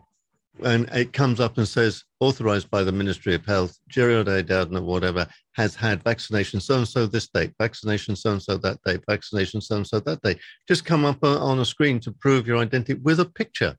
and 0.63 0.87
it 0.89 1.13
comes 1.13 1.39
up 1.39 1.57
and 1.57 1.67
says 1.67 2.03
authorized 2.19 2.69
by 2.69 2.83
the 2.83 2.91
Ministry 2.91 3.33
of 3.33 3.45
Health, 3.45 3.77
Gerald 3.89 4.27
A. 4.27 4.43
Dowden 4.43 4.77
or 4.77 4.81
whatever 4.81 5.27
has 5.53 5.75
had 5.75 6.03
vaccination 6.03 6.59
so 6.59 6.77
and 6.77 6.87
so 6.87 7.07
this 7.07 7.27
date, 7.27 7.53
vaccination 7.59 8.15
so 8.15 8.31
and 8.31 8.41
so 8.41 8.57
that 8.57 8.77
date, 8.85 9.01
vaccination 9.09 9.61
so 9.61 9.77
and 9.77 9.87
so 9.87 9.99
that 9.99 10.21
day. 10.21 10.37
Just 10.67 10.85
come 10.85 11.05
up 11.05 11.23
on 11.23 11.59
a 11.59 11.65
screen 11.65 11.99
to 12.01 12.11
prove 12.11 12.47
your 12.47 12.57
identity 12.57 12.93
with 12.95 13.19
a 13.19 13.25
picture. 13.25 13.75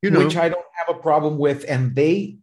You 0.00 0.10
know, 0.10 0.24
which 0.24 0.36
I 0.36 0.48
don't 0.48 0.66
have 0.74 0.96
a 0.96 0.98
problem 0.98 1.38
with, 1.38 1.64
and 1.68 1.94
they 1.94 2.38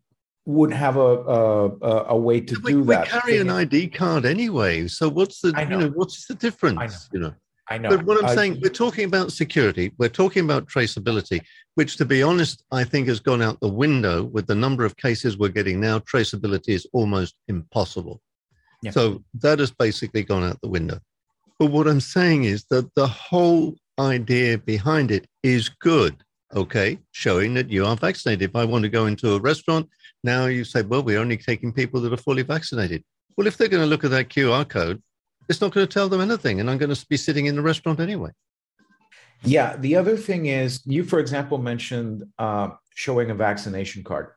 would 0.45 0.71
have 0.71 0.95
a 0.95 0.99
a, 1.01 2.05
a- 2.09 2.17
way 2.17 2.39
to 2.41 2.59
we, 2.63 2.71
do 2.71 2.83
we 2.83 2.95
that. 2.95 3.07
carry 3.07 3.37
an 3.37 3.49
ID 3.49 3.89
card 3.89 4.25
anyway. 4.25 4.87
So 4.87 5.09
what's 5.09 5.41
the 5.41 5.53
I 5.55 5.63
you 5.63 5.69
know. 5.69 5.79
know 5.79 5.87
what's 5.89 6.25
the 6.27 6.35
difference? 6.35 6.79
Know. 7.11 7.19
You 7.19 7.19
know. 7.19 7.33
I 7.69 7.77
know. 7.77 7.89
But 7.89 8.05
what 8.05 8.17
I'm 8.17 8.25
Uh, 8.25 8.35
saying, 8.35 8.59
we're 8.61 8.69
talking 8.69 9.05
about 9.05 9.31
security, 9.31 9.91
we're 9.97 10.09
talking 10.09 10.43
about 10.43 10.67
traceability, 10.67 11.41
which, 11.75 11.97
to 11.97 12.05
be 12.05 12.23
honest, 12.23 12.63
I 12.71 12.83
think 12.83 13.07
has 13.07 13.19
gone 13.19 13.41
out 13.41 13.59
the 13.59 13.69
window 13.69 14.23
with 14.23 14.47
the 14.47 14.55
number 14.55 14.85
of 14.85 14.97
cases 14.97 15.37
we're 15.37 15.49
getting 15.49 15.79
now. 15.79 15.99
Traceability 15.99 16.69
is 16.69 16.87
almost 16.93 17.35
impossible. 17.47 18.21
Yeah. 18.81 18.91
So 18.91 19.23
that 19.35 19.59
has 19.59 19.71
basically 19.71 20.23
gone 20.23 20.43
out 20.43 20.59
the 20.61 20.69
window. 20.69 20.99
But 21.59 21.67
what 21.67 21.87
I'm 21.87 21.99
saying 21.99 22.45
is 22.45 22.65
that 22.69 22.93
the 22.95 23.07
whole 23.07 23.75
idea 23.99 24.57
behind 24.57 25.11
it 25.11 25.27
is 25.43 25.69
good. 25.69 26.15
Okay, 26.55 26.97
showing 27.11 27.53
that 27.53 27.69
you 27.69 27.85
are 27.85 27.95
vaccinated. 27.95 28.49
If 28.49 28.55
I 28.55 28.65
want 28.65 28.81
to 28.81 28.89
go 28.89 29.05
into 29.05 29.35
a 29.35 29.39
restaurant, 29.39 29.87
now 30.23 30.47
you 30.47 30.63
say, 30.63 30.81
well, 30.81 31.03
we're 31.03 31.19
only 31.19 31.37
taking 31.37 31.71
people 31.71 32.01
that 32.01 32.11
are 32.11 32.17
fully 32.17 32.41
vaccinated. 32.41 33.03
Well, 33.37 33.45
if 33.45 33.55
they're 33.55 33.67
going 33.67 33.83
to 33.83 33.87
look 33.87 34.03
at 34.03 34.09
that 34.09 34.29
QR 34.29 34.67
code, 34.67 35.03
it's 35.49 35.59
not 35.61 35.73
going 35.73 35.85
to 35.85 35.91
tell 35.91 36.07
them 36.07 36.21
anything. 36.21 36.59
And 36.59 36.69
I'm 36.69 36.77
going 36.77 36.93
to 36.93 37.05
be 37.09 37.17
sitting 37.17 37.47
in 37.47 37.55
the 37.55 37.61
restaurant 37.61 37.99
anyway. 37.99 38.29
Yeah. 39.43 39.75
The 39.77 39.95
other 39.95 40.15
thing 40.15 40.45
is, 40.45 40.81
you, 40.85 41.03
for 41.03 41.19
example, 41.19 41.57
mentioned 41.57 42.23
uh, 42.37 42.69
showing 42.93 43.31
a 43.31 43.35
vaccination 43.35 44.03
card. 44.03 44.27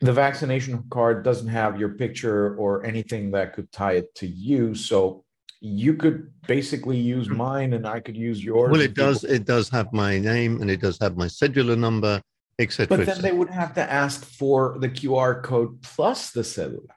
The 0.00 0.12
vaccination 0.12 0.82
card 0.90 1.22
doesn't 1.22 1.46
have 1.48 1.78
your 1.78 1.90
picture 1.90 2.56
or 2.56 2.84
anything 2.84 3.30
that 3.30 3.52
could 3.54 3.70
tie 3.70 3.92
it 3.92 4.12
to 4.16 4.26
you. 4.26 4.74
So 4.74 5.24
you 5.60 5.94
could 5.94 6.32
basically 6.48 6.98
use 6.98 7.28
mine 7.28 7.72
and 7.74 7.86
I 7.86 8.00
could 8.00 8.16
use 8.16 8.42
yours. 8.42 8.66
Hmm. 8.66 8.72
Well, 8.72 8.80
it 8.80 8.94
does. 8.94 9.20
people- 9.20 9.36
It 9.36 9.44
does 9.44 9.68
have 9.68 9.92
my 9.92 10.18
name 10.18 10.60
and 10.60 10.68
it 10.68 10.80
does 10.80 10.98
have 11.00 11.16
my 11.16 11.28
cellular 11.28 11.76
number, 11.76 12.20
etc. 12.58 12.88
But 12.96 13.06
then 13.06 13.22
they 13.22 13.30
would 13.30 13.50
have 13.50 13.72
to 13.74 13.92
ask 14.02 14.24
for 14.24 14.76
the 14.80 14.88
QR 14.88 15.40
code 15.40 15.80
plus 15.82 16.32
the 16.32 16.42
cellular 16.42 16.96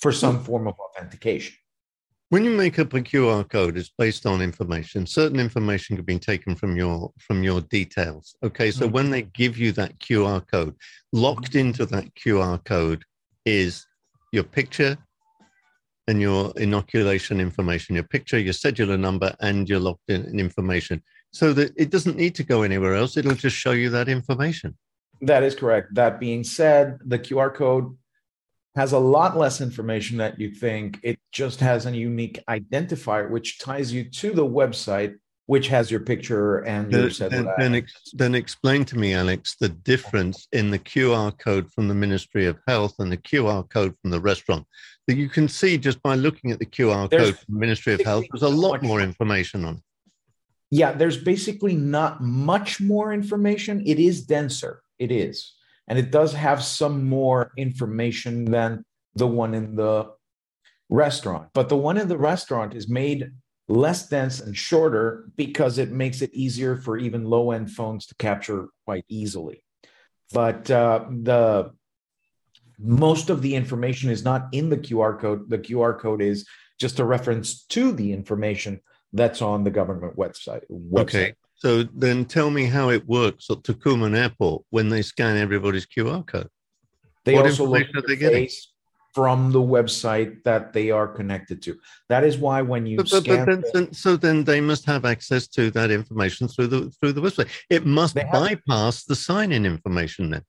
for 0.00 0.12
some 0.12 0.42
form 0.42 0.66
of 0.66 0.74
authentication. 0.78 1.56
when 2.30 2.44
you 2.44 2.50
make 2.52 2.78
up 2.78 2.94
a 2.94 3.00
QR 3.00 3.42
code, 3.48 3.76
it's 3.76 3.90
based 3.98 4.24
on 4.24 4.40
information. 4.40 5.04
Certain 5.04 5.40
information 5.40 5.96
could 5.96 6.06
be 6.06 6.16
taken 6.16 6.54
from 6.54 6.76
your 6.76 7.12
from 7.18 7.42
your 7.42 7.60
details. 7.62 8.36
Okay, 8.44 8.70
so 8.70 8.86
Mhm. 8.86 8.92
when 8.92 9.10
they 9.10 9.22
give 9.22 9.58
you 9.58 9.72
that 9.72 9.98
QR 9.98 10.40
code, 10.40 10.76
locked 11.12 11.56
into 11.56 11.84
that 11.86 12.14
QR 12.14 12.58
code 12.58 13.04
is 13.44 13.84
your 14.30 14.44
picture 14.44 14.96
and 16.06 16.20
your 16.20 16.52
inoculation 16.56 17.40
information, 17.40 17.96
your 17.96 18.04
picture, 18.04 18.38
your 18.38 18.52
cedular 18.52 18.96
number, 18.96 19.34
and 19.40 19.68
your 19.68 19.80
locked 19.80 20.08
in 20.08 20.38
information. 20.38 21.02
So 21.32 21.52
that 21.54 21.72
it 21.76 21.90
doesn't 21.90 22.16
need 22.16 22.36
to 22.36 22.44
go 22.44 22.62
anywhere 22.62 22.94
else. 22.94 23.16
It'll 23.16 23.34
just 23.34 23.56
show 23.56 23.72
you 23.72 23.90
that 23.90 24.08
information. 24.08 24.78
That 25.20 25.42
is 25.42 25.56
correct. 25.56 25.94
That 25.94 26.20
being 26.20 26.44
said, 26.44 26.98
the 27.04 27.18
QR 27.18 27.50
code 27.50 27.96
has 28.76 28.92
a 28.92 28.98
lot 28.98 29.36
less 29.36 29.60
information 29.60 30.18
that 30.18 30.38
you 30.38 30.50
think. 30.50 31.00
It 31.02 31.18
just 31.32 31.60
has 31.60 31.86
a 31.86 31.96
unique 31.96 32.42
identifier, 32.48 33.28
which 33.30 33.58
ties 33.58 33.92
you 33.92 34.04
to 34.04 34.30
the 34.32 34.46
website, 34.46 35.16
which 35.46 35.66
has 35.68 35.90
your 35.90 36.00
picture 36.00 36.58
and 36.58 36.92
your 36.92 37.08
Then, 37.08 37.30
then, 37.30 37.48
then, 37.58 37.74
ex- 37.74 38.10
then 38.12 38.34
explain 38.36 38.84
to 38.86 38.96
me, 38.96 39.14
Alex, 39.14 39.56
the 39.58 39.70
difference 39.70 40.46
in 40.52 40.70
the 40.70 40.78
QR 40.78 41.36
code 41.36 41.68
from 41.72 41.88
the 41.88 41.94
Ministry 41.94 42.46
of 42.46 42.58
Health 42.68 42.94
and 43.00 43.10
the 43.10 43.16
QR 43.16 43.68
code 43.68 43.94
from 44.00 44.12
the 44.12 44.20
restaurant. 44.20 44.64
That 45.08 45.16
you 45.16 45.28
can 45.28 45.48
see 45.48 45.76
just 45.76 46.00
by 46.02 46.14
looking 46.14 46.52
at 46.52 46.60
the 46.60 46.66
QR 46.66 47.10
There's 47.10 47.30
code 47.30 47.38
from 47.40 47.54
the 47.54 47.60
Ministry 47.60 47.94
of 47.94 48.02
Health, 48.02 48.24
there's 48.30 48.42
a 48.42 48.48
lot 48.48 48.82
more 48.84 49.00
information 49.00 49.64
on 49.64 49.76
it. 49.76 49.82
yeah, 50.70 50.92
there's 50.92 51.16
basically 51.16 51.74
not 51.74 52.22
much 52.22 52.80
more 52.80 53.12
information. 53.12 53.82
It 53.84 53.98
is 53.98 54.22
denser. 54.22 54.82
It 55.00 55.10
is. 55.10 55.54
And 55.90 55.98
it 55.98 56.12
does 56.12 56.32
have 56.32 56.62
some 56.62 57.04
more 57.04 57.50
information 57.58 58.44
than 58.44 58.84
the 59.16 59.26
one 59.26 59.54
in 59.54 59.74
the 59.74 60.12
restaurant. 60.88 61.48
But 61.52 61.68
the 61.68 61.76
one 61.76 61.98
in 61.98 62.06
the 62.06 62.16
restaurant 62.16 62.74
is 62.74 62.88
made 62.88 63.32
less 63.68 64.08
dense 64.08 64.40
and 64.40 64.56
shorter 64.56 65.28
because 65.36 65.78
it 65.78 65.90
makes 65.90 66.22
it 66.22 66.32
easier 66.32 66.76
for 66.76 66.96
even 66.96 67.24
low 67.24 67.50
end 67.50 67.72
phones 67.72 68.06
to 68.06 68.14
capture 68.14 68.68
quite 68.84 69.04
easily. 69.08 69.64
But 70.32 70.70
uh, 70.70 71.06
the 71.10 71.72
most 72.78 73.28
of 73.28 73.42
the 73.42 73.56
information 73.56 74.10
is 74.10 74.24
not 74.24 74.46
in 74.52 74.70
the 74.70 74.76
QR 74.76 75.18
code. 75.18 75.50
The 75.50 75.58
QR 75.58 75.98
code 75.98 76.22
is 76.22 76.46
just 76.78 77.00
a 77.00 77.04
reference 77.04 77.64
to 77.64 77.90
the 77.90 78.12
information 78.12 78.80
that's 79.12 79.42
on 79.42 79.64
the 79.64 79.70
government 79.70 80.16
website. 80.16 80.62
website. 80.70 81.00
Okay. 81.00 81.34
So 81.60 81.82
then 81.82 82.24
tell 82.24 82.50
me 82.50 82.64
how 82.64 82.88
it 82.88 83.06
works 83.06 83.50
at 83.50 83.58
Tocumen 83.58 84.16
Airport 84.16 84.62
when 84.70 84.88
they 84.88 85.02
scan 85.02 85.36
everybody's 85.36 85.86
QR 85.86 86.26
code. 86.26 86.48
They 87.26 87.34
What 87.34 87.44
also 87.46 87.64
look 87.66 87.82
information 87.82 87.96
at 87.98 88.04
are 88.04 88.06
they 88.06 88.14
the 88.14 88.20
getting? 88.20 88.44
face. 88.44 88.66
from 89.12 89.50
the 89.50 89.58
website 89.60 90.40
that 90.44 90.72
they 90.72 90.88
are 90.92 91.08
connected 91.08 91.60
to. 91.60 91.76
That 92.08 92.22
is 92.22 92.38
why 92.38 92.62
when 92.62 92.86
you 92.86 92.96
But, 92.98 93.10
but, 93.10 93.24
scan, 93.24 93.44
but 93.44 93.72
then, 93.74 93.92
so 93.92 94.16
then 94.16 94.44
they 94.44 94.60
must 94.60 94.84
have 94.86 95.04
access 95.04 95.48
to 95.48 95.68
that 95.72 95.90
information 95.90 96.46
through 96.46 96.68
the 96.68 96.80
through 96.98 97.14
the 97.14 97.20
website. 97.20 97.48
It 97.68 97.84
must 97.84 98.14
They 98.14 98.20
have- 98.22 98.32
bypass 98.32 99.02
the 99.04 99.16
sign-in 99.16 99.66
information 99.66 100.30
then. 100.30 100.44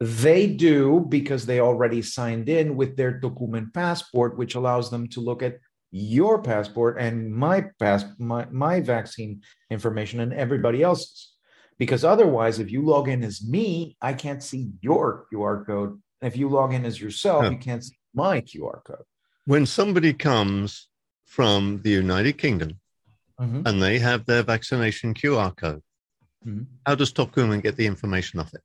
they 0.00 0.46
do 0.68 1.06
because 1.08 1.46
they 1.46 1.60
already 1.60 2.02
signed 2.02 2.48
in 2.50 2.76
with 2.76 2.94
their 2.98 3.12
document 3.26 3.72
passport, 3.72 4.36
which 4.36 4.54
allows 4.54 4.90
them 4.90 5.06
to 5.14 5.20
look 5.20 5.42
at 5.42 5.54
your 5.92 6.42
passport 6.42 6.96
and 6.98 7.30
my 7.32 7.66
pass 7.78 8.04
my, 8.18 8.46
my 8.50 8.80
vaccine 8.80 9.42
information 9.70 10.20
and 10.20 10.32
everybody 10.32 10.82
else's. 10.82 11.32
Because 11.78 12.02
otherwise, 12.04 12.58
if 12.58 12.70
you 12.70 12.82
log 12.82 13.08
in 13.08 13.22
as 13.22 13.44
me, 13.46 13.96
I 14.00 14.14
can't 14.14 14.42
see 14.42 14.70
your 14.80 15.26
QR 15.32 15.64
code. 15.66 16.00
If 16.22 16.36
you 16.36 16.48
log 16.48 16.72
in 16.72 16.84
as 16.86 17.00
yourself, 17.00 17.44
Huh. 17.44 17.50
you 17.50 17.58
can't 17.58 17.84
see 17.84 17.96
my 18.14 18.40
QR 18.40 18.82
code. 18.84 19.04
When 19.44 19.66
somebody 19.66 20.12
comes 20.12 20.88
from 21.26 21.80
the 21.82 21.90
United 21.90 22.38
Kingdom 22.38 22.78
Mhm. 23.40 23.66
and 23.66 23.82
they 23.82 23.98
have 23.98 24.24
their 24.24 24.42
vaccination 24.42 25.12
QR 25.14 25.50
code, 25.54 25.82
Mhm. 26.46 26.66
how 26.86 26.94
does 26.94 27.12
Top 27.12 27.34
get 27.34 27.76
the 27.76 27.86
information 27.86 28.38
off 28.40 28.54
it? 28.54 28.62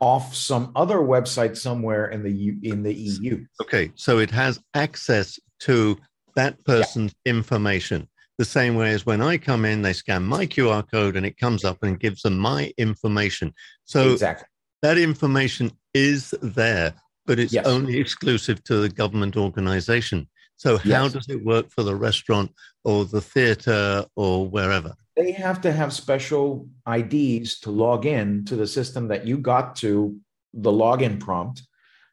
Off 0.00 0.34
some 0.34 0.70
other 0.76 0.98
website 0.98 1.56
somewhere 1.56 2.06
in 2.06 2.22
the 2.22 2.30
U, 2.30 2.58
in 2.62 2.82
the 2.84 2.94
EU. 2.94 3.44
Okay, 3.60 3.90
so 3.96 4.18
it 4.18 4.30
has 4.30 4.60
access 4.74 5.40
to 5.60 5.98
that 6.38 6.64
person's 6.64 7.12
information. 7.26 8.08
The 8.38 8.44
same 8.44 8.76
way 8.76 8.92
as 8.92 9.04
when 9.04 9.20
I 9.20 9.38
come 9.38 9.64
in, 9.64 9.82
they 9.82 9.92
scan 9.92 10.22
my 10.22 10.46
QR 10.46 10.88
code 10.88 11.16
and 11.16 11.26
it 11.26 11.36
comes 11.36 11.64
up 11.64 11.82
and 11.82 11.98
gives 11.98 12.22
them 12.22 12.38
my 12.38 12.72
information. 12.78 13.52
So 13.84 14.12
exactly. 14.12 14.46
that 14.82 14.98
information 14.98 15.72
is 15.94 16.32
there, 16.40 16.94
but 17.26 17.40
it's 17.40 17.52
Yes. 17.52 17.66
only 17.66 17.98
exclusive 17.98 18.62
to 18.64 18.76
the 18.80 18.88
government 18.88 19.36
organization. 19.36 20.28
So 20.54 20.78
how 20.78 21.04
Yes. 21.04 21.12
does 21.14 21.28
it 21.28 21.44
work 21.44 21.70
for 21.70 21.82
the 21.82 21.96
restaurant 21.96 22.52
or 22.84 23.04
the 23.04 23.20
theater 23.20 24.06
or 24.14 24.46
wherever? 24.48 24.94
they 25.16 25.32
have 25.32 25.60
to 25.60 25.72
have 25.72 25.92
special 25.92 26.68
IDs 26.86 27.58
to 27.58 27.72
log 27.72 28.06
in 28.06 28.44
to 28.44 28.54
the 28.54 28.68
system 28.68 29.08
that 29.08 29.26
you 29.26 29.36
got 29.36 29.74
to 29.74 30.16
the 30.54 30.70
login 30.70 31.18
prompt 31.18 31.66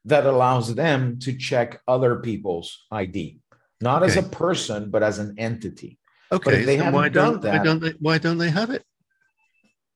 that 0.06 0.26
allows 0.26 0.74
them 0.74 1.20
to 1.20 1.32
check 1.38 1.82
other 1.88 2.16
people's 2.16 2.86
ID, 2.92 3.40
not 3.86 4.04
as 4.04 4.18
a 4.18 4.24
person, 4.24 4.90
but 4.90 5.02
as 5.04 5.20
an 5.20 5.36
entity. 5.38 5.98
Okay, 6.32 6.60
if 6.60 6.66
they 6.66 6.78
so 6.78 6.92
why 6.92 7.04
haven't 7.04 7.14
don't, 7.14 7.42
done 7.42 7.58
why 7.58 7.64
don't 7.64 7.80
they 7.80 7.94
why 8.00 8.18
don't 8.18 8.38
they 8.38 8.50
have 8.50 8.72
it? 8.72 8.84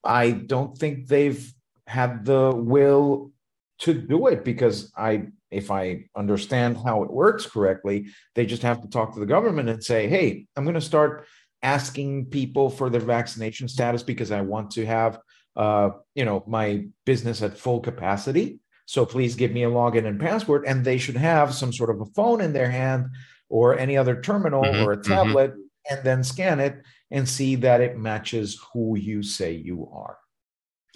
I 0.03 0.31
don't 0.31 0.77
think 0.77 1.07
they've 1.07 1.53
had 1.87 2.23
the 2.23 2.53
will 2.55 3.31
to 3.79 3.93
do 3.93 4.27
it 4.27 4.45
because 4.45 4.91
I, 4.95 5.27
if 5.49 5.71
I 5.71 6.05
understand 6.15 6.77
how 6.77 7.03
it 7.03 7.11
works 7.11 7.45
correctly, 7.45 8.07
they 8.35 8.45
just 8.45 8.61
have 8.61 8.81
to 8.81 8.89
talk 8.89 9.13
to 9.13 9.19
the 9.19 9.25
government 9.25 9.69
and 9.69 9.83
say, 9.83 10.07
hey, 10.07 10.45
I'm 10.55 10.65
going 10.65 10.75
to 10.75 10.81
start 10.81 11.25
asking 11.63 12.27
people 12.27 12.69
for 12.69 12.89
their 12.89 13.01
vaccination 13.01 13.67
status 13.67 14.03
because 14.03 14.31
I 14.31 14.41
want 14.41 14.71
to 14.71 14.85
have, 14.85 15.19
uh, 15.55 15.89
you 16.13 16.25
know, 16.25 16.43
my 16.47 16.85
business 17.05 17.41
at 17.41 17.57
full 17.57 17.79
capacity. 17.79 18.59
So 18.85 19.05
please 19.05 19.35
give 19.35 19.51
me 19.51 19.63
a 19.63 19.69
login 19.69 20.05
and 20.07 20.19
password. 20.19 20.65
And 20.67 20.83
they 20.83 20.97
should 20.97 21.17
have 21.17 21.53
some 21.53 21.73
sort 21.73 21.89
of 21.89 22.01
a 22.01 22.05
phone 22.07 22.41
in 22.41 22.53
their 22.53 22.69
hand 22.69 23.07
or 23.49 23.77
any 23.77 23.97
other 23.97 24.21
terminal 24.21 24.63
Mhm, 24.63 24.85
or 24.85 24.93
a 24.93 24.97
mhm. 24.97 25.03
tablet 25.03 25.53
and 25.89 26.03
then 26.03 26.23
scan 26.23 26.59
it 26.59 26.83
and 27.11 27.27
see 27.27 27.55
that 27.55 27.81
it 27.81 27.97
matches 27.97 28.59
who 28.73 28.95
you 28.95 29.23
say 29.23 29.51
you 29.53 29.89
are. 29.91 30.17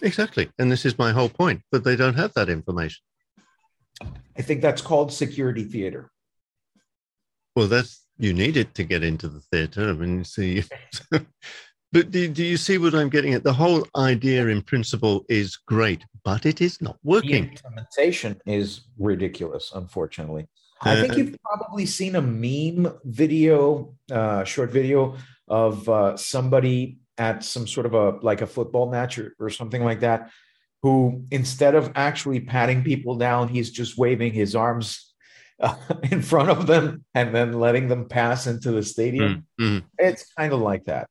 Exactly. 0.02 0.50
And 0.60 0.72
this 0.72 0.86
is 0.86 0.98
my 0.98 1.12
whole 1.12 1.30
point. 1.30 1.62
But 1.72 1.84
they 1.84 1.96
don't 1.96 2.16
have 2.16 2.34
that 2.34 2.50
information. 2.50 3.02
I 4.38 4.42
think 4.42 4.62
that's 4.62 4.82
called 4.82 5.14
security 5.14 5.64
theater. 5.64 6.12
Well, 7.56 7.68
that's 7.68 8.06
you 8.18 8.34
need 8.34 8.58
it 8.58 8.74
to 8.76 8.84
get 8.84 9.04
into 9.04 9.28
the 9.30 9.40
theater. 9.40 9.90
I 9.90 9.94
mean, 9.94 10.20
you 10.20 10.24
see, 10.24 10.64
but 11.12 12.12
do, 12.12 12.28
do 12.28 12.44
you 12.44 12.58
see 12.58 12.78
what 12.78 12.96
I'm 12.96 13.10
getting 13.10 13.34
at? 13.34 13.44
The 13.44 13.54
whole 13.54 13.86
idea 13.96 14.48
in 14.48 14.62
principle 14.62 15.26
is 15.30 15.58
great, 15.68 16.04
but 16.24 16.46
it 16.46 16.62
is 16.62 16.82
not 16.82 16.98
working. 17.04 17.30
The 17.30 17.40
working. 17.40 17.52
implementation 17.52 18.42
is 18.46 18.82
ridiculous, 18.98 19.72
unfortunately. 19.74 20.48
I 20.82 20.98
Uh, 20.98 21.02
think 21.02 21.18
you've 21.18 21.38
probably 21.44 21.86
seen 21.86 22.16
a 22.16 22.22
meme 22.22 22.92
video, 23.06 23.96
uh, 24.12 24.44
short 24.44 24.72
video 24.72 25.16
of 25.48 25.88
uh, 25.88 26.18
somebody 26.18 26.98
at 27.18 27.44
some 27.44 27.68
sort 27.68 27.86
of 27.86 27.94
a 27.94 28.18
like 28.22 28.42
a 28.42 28.48
football 28.48 28.90
match 28.90 29.20
or, 29.20 29.36
or 29.40 29.50
something 29.50 29.84
like 29.84 30.00
that, 30.02 30.30
who 30.82 31.24
instead 31.32 31.76
of 31.76 31.92
actually 31.96 32.40
patting 32.42 32.84
people 32.84 33.16
down, 33.18 33.48
he's 33.48 33.72
just 33.72 33.98
waving 33.98 34.34
his 34.34 34.56
arms 34.56 35.14
uh, 35.60 35.76
in 36.12 36.22
front 36.22 36.50
of 36.50 36.68
them 36.68 37.06
and 37.14 37.34
then 37.34 37.54
letting 37.54 37.88
them 37.88 38.08
pass 38.08 38.48
into 38.48 38.72
the 38.72 38.84
stadium. 38.84 39.46
Mm, 39.62 39.84
It's 39.98 40.26
kind 40.38 40.52
of 40.54 40.60
like 40.60 40.86
that. 40.86 41.08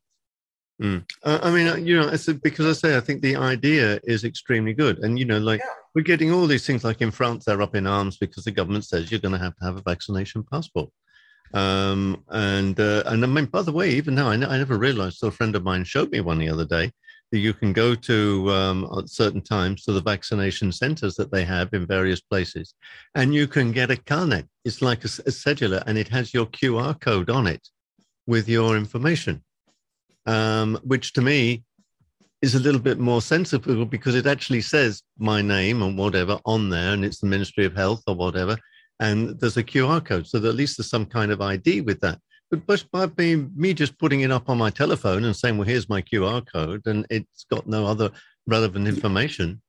Mm. 0.82 1.04
Uh, 1.22 1.38
I 1.42 1.50
mean, 1.50 1.68
uh, 1.68 1.76
you 1.76 1.98
know, 1.98 2.08
it's 2.08 2.26
because 2.26 2.66
I 2.66 2.72
say 2.72 2.96
I 2.96 3.00
think 3.00 3.22
the 3.22 3.36
idea 3.36 4.00
is 4.04 4.24
extremely 4.24 4.74
good, 4.74 4.98
and 4.98 5.18
you 5.18 5.24
know, 5.24 5.38
like 5.38 5.60
Yeah. 5.60 5.66
we're 5.94 6.02
getting 6.02 6.32
all 6.32 6.46
these 6.46 6.66
things. 6.66 6.84
Like 6.84 7.00
in 7.00 7.10
France, 7.10 7.44
they're 7.44 7.62
up 7.62 7.74
in 7.74 7.86
arms 7.86 8.16
because 8.18 8.44
the 8.44 8.50
government 8.50 8.84
says 8.84 9.10
you're 9.10 9.20
going 9.20 9.38
to 9.38 9.44
have 9.46 9.56
to 9.56 9.64
have 9.64 9.76
a 9.76 9.82
vaccination 9.82 10.44
passport. 10.50 10.90
Um, 11.54 12.24
and 12.28 12.78
uh, 12.80 13.02
and 13.06 13.22
I 13.22 13.26
mean, 13.26 13.46
by 13.46 13.62
the 13.62 13.72
way, 13.72 13.90
even 13.90 14.14
now, 14.14 14.30
I, 14.30 14.36
never 14.36 14.78
realized. 14.78 15.18
So 15.18 15.28
a 15.28 15.30
friend 15.32 15.54
of 15.54 15.62
mine 15.62 15.84
showed 15.84 16.10
me 16.10 16.20
one 16.20 16.38
the 16.38 16.48
other 16.48 16.64
day 16.64 16.92
that 17.30 17.38
you 17.38 17.54
can 17.54 17.72
go 17.72 17.94
to 17.94 18.50
um, 18.50 18.88
at 18.98 19.08
certain 19.08 19.40
times 19.40 19.84
to 19.84 19.92
the 19.92 20.02
vaccination 20.02 20.70
centers 20.70 21.14
that 21.16 21.30
they 21.30 21.44
have 21.44 21.72
in 21.72 21.86
various 21.86 22.20
places, 22.20 22.74
and 23.14 23.34
you 23.34 23.46
can 23.46 23.72
get 23.72 23.90
a 23.90 23.96
carnet. 23.96 24.46
It's 24.64 24.82
like 24.82 25.04
a 25.04 25.08
cedula, 25.08 25.82
and 25.86 25.98
it 25.98 26.08
has 26.08 26.32
your 26.32 26.46
QR 26.46 26.98
code 27.00 27.30
on 27.30 27.46
it 27.46 27.66
with 28.26 28.48
your 28.48 28.76
information, 28.76 29.42
um, 30.26 30.78
which 30.84 31.12
to 31.14 31.22
me 31.22 31.64
is 32.40 32.54
a 32.54 32.60
little 32.60 32.80
bit 32.80 32.98
more 32.98 33.22
sensible 33.22 33.84
because 33.84 34.14
it 34.16 34.26
actually 34.26 34.60
says 34.60 35.02
my 35.18 35.40
name 35.40 35.82
and 35.82 35.96
whatever 35.96 36.40
on 36.44 36.68
there, 36.70 36.92
and 36.92 37.04
it's 37.04 37.20
the 37.20 37.26
Ministry 37.26 37.64
of 37.64 37.74
Health 37.76 38.02
or 38.06 38.14
whatever, 38.16 38.58
and 39.00 39.38
there's 39.40 39.56
a 39.56 39.64
QR 39.64 40.04
code, 40.04 40.26
so 40.26 40.38
at 40.38 40.54
least 40.54 40.76
there's 40.76 40.90
some 40.90 41.06
kind 41.06 41.30
of 41.32 41.40
ID 41.40 41.82
with 41.82 42.00
that. 42.00 42.18
But 42.50 42.84
by 42.92 43.06
me 43.16 43.72
just 43.72 43.98
putting 43.98 44.20
it 44.20 44.30
up 44.30 44.50
on 44.50 44.58
my 44.58 44.70
telephone 44.70 45.24
and 45.24 45.34
saying, 45.34 45.56
"Well, 45.56 45.66
here's 45.66 45.88
my 45.88 46.02
QR 46.02 46.42
code," 46.52 46.82
and 46.86 47.06
it's 47.08 47.46
got 47.50 47.66
no 47.66 47.86
other 47.86 48.10
relevant 48.46 48.88
information. 48.88 49.62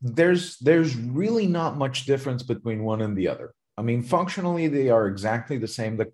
there's 0.00 0.58
there's 0.58 0.96
really 0.96 1.46
not 1.46 1.76
much 1.76 2.06
difference 2.06 2.42
between 2.42 2.82
one 2.84 3.02
and 3.02 3.16
the 3.16 3.28
other. 3.28 3.54
I 3.78 3.82
mean, 3.82 4.02
functionally, 4.02 4.68
they 4.68 4.90
are 4.90 5.06
exactly 5.06 5.58
the 5.58 5.68
same. 5.68 5.96
The 5.96 6.12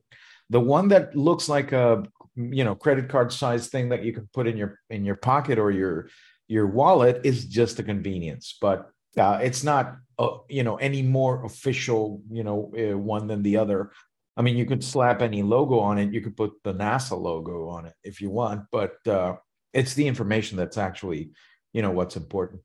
the 0.50 0.60
one 0.60 0.88
that 0.88 1.14
looks 1.16 1.48
like 1.48 1.72
a 1.72 2.04
you 2.38 2.64
know 2.64 2.74
credit 2.74 3.08
card 3.08 3.32
size 3.32 3.68
thing 3.68 3.88
that 3.88 4.04
you 4.04 4.12
can 4.12 4.28
put 4.32 4.46
in 4.46 4.56
your 4.56 4.78
in 4.90 5.04
your 5.04 5.16
pocket 5.16 5.58
or 5.58 5.70
your 5.70 6.08
your 6.46 6.66
wallet 6.66 7.20
is 7.24 7.44
just 7.44 7.78
a 7.78 7.82
convenience, 7.82 8.56
but 8.60 8.90
uh, 9.18 9.38
it's 9.42 9.64
not 9.64 9.96
uh, 10.18 10.38
you 10.48 10.62
know 10.62 10.76
any 10.76 11.02
more 11.02 11.44
official 11.44 12.22
you 12.30 12.44
know 12.44 12.72
uh, 12.78 12.96
one 12.96 13.26
than 13.26 13.42
the 13.42 13.56
other. 13.56 13.90
I 14.36 14.42
mean, 14.42 14.56
you 14.56 14.66
could 14.66 14.84
slap 14.84 15.20
any 15.20 15.42
logo 15.42 15.80
on 15.80 15.98
it. 15.98 16.12
You 16.12 16.20
could 16.20 16.36
put 16.36 16.52
the 16.62 16.72
NASA 16.72 17.20
logo 17.20 17.68
on 17.68 17.86
it 17.86 17.94
if 18.04 18.20
you 18.20 18.30
want, 18.30 18.62
but 18.70 18.94
uh, 19.06 19.34
it's 19.72 19.94
the 19.94 20.06
information 20.06 20.56
that's 20.56 20.78
actually 20.78 21.30
you 21.72 21.82
know 21.82 21.90
what's 21.90 22.16
important. 22.16 22.62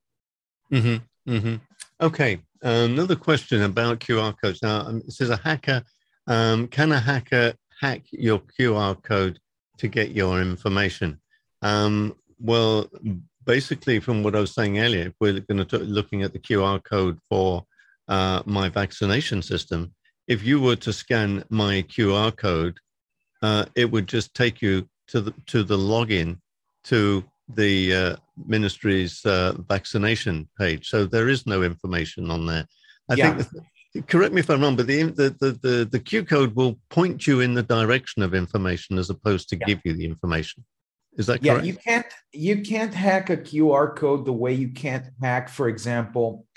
hmm 0.70 0.98
hmm 1.26 1.56
Okay. 2.00 2.40
another 2.62 3.16
question 3.16 3.64
about 3.64 4.00
QR 4.00 4.34
codes. 4.42 4.62
Now, 4.62 4.82
um, 4.88 5.02
it 5.08 5.30
a 5.30 5.38
hacker 5.38 5.84
um, 6.28 6.68
can 6.68 6.92
a 6.92 7.00
hacker 7.00 7.54
hack 7.82 8.04
your 8.12 8.40
QR 8.40 9.02
code 9.02 9.40
to 9.78 9.88
get 9.88 10.12
your 10.12 10.42
information? 10.42 11.20
Um, 11.62 12.16
well, 12.40 12.90
basically, 13.46 14.00
from 14.00 14.24
what 14.24 14.36
I 14.36 14.40
was 14.40 14.54
saying 14.54 14.80
earlier, 14.80 15.08
if 15.08 15.14
we're 15.20 15.40
going 15.40 15.66
to 15.66 15.78
looking 15.80 16.24
at 16.24 16.34
the 16.34 16.40
QR 16.40 16.84
code 16.84 17.20
for 17.30 17.66
uh, 18.08 18.42
my 18.46 18.70
vaccination 18.70 19.42
system. 19.42 19.94
If 20.28 20.44
you 20.44 20.60
were 20.60 20.76
to 20.78 20.94
scan 20.94 21.44
my 21.50 21.84
QR 21.84 22.36
code, 22.36 22.78
uh, 23.42 23.66
it 23.76 23.90
would 23.92 24.08
just 24.08 24.34
take 24.34 24.62
you 24.62 24.88
to 25.08 25.22
the 25.22 25.34
to 25.48 25.64
the 25.64 25.78
login 25.78 26.40
to 26.86 27.24
the 27.50 27.94
uh, 27.94 28.16
ministry's 28.46 29.26
uh, 29.26 29.54
vaccination 29.68 30.50
page. 30.58 30.90
So 30.90 31.06
there 31.06 31.30
is 31.30 31.46
no 31.46 31.62
information 31.64 32.32
on 32.32 32.46
there. 32.46 32.66
I 33.10 33.16
Yeah. 33.16 33.34
think. 33.34 33.48
Correct 34.08 34.34
me 34.34 34.40
if 34.40 34.50
I'm 34.50 34.62
wrong, 34.62 34.76
but 34.76 34.88
the, 34.88 35.04
the 35.04 35.60
the 35.62 35.86
the 35.92 36.00
Q 36.00 36.26
code 36.26 36.56
will 36.56 36.80
point 36.90 37.28
you 37.28 37.42
in 37.42 37.54
the 37.54 37.62
direction 37.62 38.24
of 38.24 38.34
information 38.34 38.98
as 38.98 39.10
opposed 39.10 39.50
to 39.50 39.58
Yeah. 39.58 39.68
give 39.68 39.82
you 39.86 39.94
the 39.94 40.06
information. 40.06 40.66
Is 41.16 41.28
that 41.28 41.44
yeah 41.44 41.54
correct? 41.54 41.68
you 41.68 41.76
can't 41.76 42.06
you 42.32 42.62
can't 42.64 42.94
hack 42.94 43.30
a 43.30 43.38
qr 43.38 43.96
code 43.96 44.26
the 44.26 44.34
way 44.34 44.52
you 44.54 44.70
can't 44.70 45.06
hack 45.22 45.48
for 45.48 45.68
example 45.68 46.48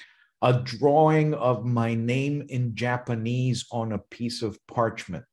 a 0.40 0.60
drawing 0.62 1.34
of 1.34 1.64
my 1.66 1.94
name 1.94 2.42
in 2.48 2.74
japanese 2.74 3.66
on 3.70 3.92
a 3.92 3.98
piece 3.98 4.40
of 4.40 4.58
parchment 4.66 5.26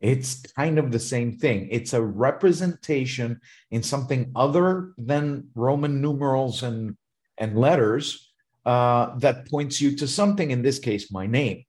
it's 0.00 0.42
kind 0.52 0.78
of 0.78 0.92
the 0.92 1.00
same 1.00 1.36
thing 1.36 1.68
it's 1.72 1.92
a 1.94 2.00
representation 2.02 3.40
in 3.72 3.82
something 3.82 4.30
other 4.36 4.92
than 4.96 5.48
roman 5.56 6.00
numerals 6.00 6.62
and 6.62 6.96
and 7.38 7.58
letters 7.58 8.27
uh, 8.66 9.16
that 9.18 9.48
points 9.48 9.80
you 9.80 9.96
to 9.96 10.06
something 10.06 10.50
in 10.50 10.62
this 10.62 10.78
case 10.78 11.10
my 11.10 11.26
name 11.26 11.64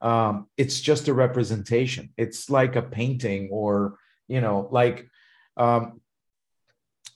um, 0.00 0.46
it's 0.56 0.80
just 0.80 1.08
a 1.08 1.14
representation. 1.14 2.10
It's 2.16 2.50
like 2.50 2.76
a 2.76 2.82
painting, 2.82 3.48
or 3.50 3.98
you 4.28 4.40
know, 4.40 4.68
like 4.70 5.08
um, 5.56 6.00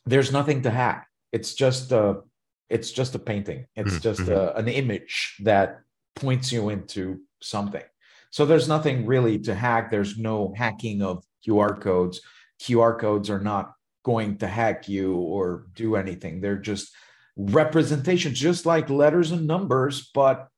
there's 0.07 0.33
nothing 0.33 0.63
to 0.63 0.71
hack. 0.71 1.09
It's 1.33 1.55
just 1.55 1.93
a 1.93 2.23
it's 2.69 2.91
just 2.91 3.15
a 3.15 3.19
painting. 3.19 3.67
It's 3.77 3.95
mm-hmm. 3.95 4.03
just 4.03 4.29
a, 4.29 4.57
an 4.57 4.69
image 4.69 5.37
that 5.41 5.81
points 6.15 6.53
you 6.53 6.69
into 6.69 7.21
something. 7.43 7.83
So 8.31 8.47
there's 8.47 8.69
nothing 8.69 9.07
really 9.07 9.39
to 9.41 9.55
hack. 9.55 9.91
There's 9.91 10.17
no 10.17 10.55
hacking 10.57 11.03
of 11.03 11.25
QR 11.47 11.81
codes. 11.81 12.21
QR 12.63 12.99
codes 12.99 13.29
are 13.29 13.41
not 13.41 13.73
going 14.05 14.39
to 14.39 14.47
hack 14.47 14.89
you 14.89 15.17
or 15.17 15.67
do 15.75 15.97
anything. 15.97 16.41
They're 16.41 16.57
just 16.57 16.95
representations, 17.37 18.39
just 18.39 18.67
like 18.67 18.91
letters 18.91 19.31
and 19.31 19.47
numbers, 19.47 20.11
but 20.15 20.49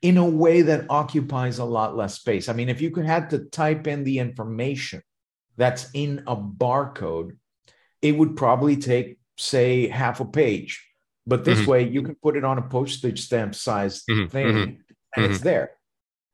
in 0.00 0.16
a 0.16 0.28
way 0.28 0.62
that 0.62 0.86
occupies 0.90 1.58
a 1.58 1.64
lot 1.64 1.96
less 1.96 2.14
space. 2.14 2.48
I 2.48 2.52
mean, 2.52 2.68
if 2.68 2.80
you 2.80 2.90
could 2.90 3.06
had 3.06 3.30
to 3.30 3.38
type 3.38 3.86
in 3.86 4.04
the 4.04 4.18
information 4.18 5.02
that's 5.56 5.88
in 5.94 6.24
a 6.26 6.36
barcode, 6.36 7.36
it 8.00 8.16
would 8.16 8.36
probably 8.36 8.76
take, 8.76 9.18
say, 9.38 9.86
half 9.86 10.20
a 10.20 10.24
page. 10.24 10.84
But 11.24 11.44
this 11.44 11.60
mm-hmm. 11.60 11.70
way, 11.70 11.88
you 11.88 12.02
can 12.02 12.16
put 12.16 12.36
it 12.36 12.44
on 12.44 12.58
a 12.58 12.62
postage 12.62 13.20
stamp 13.20 13.54
size 13.54 14.02
mm-hmm. 14.10 14.26
thing, 14.26 14.46
mm-hmm. 14.46 14.74
and 15.14 15.24
it's 15.24 15.36
mm-hmm. 15.36 15.44
there. 15.44 15.70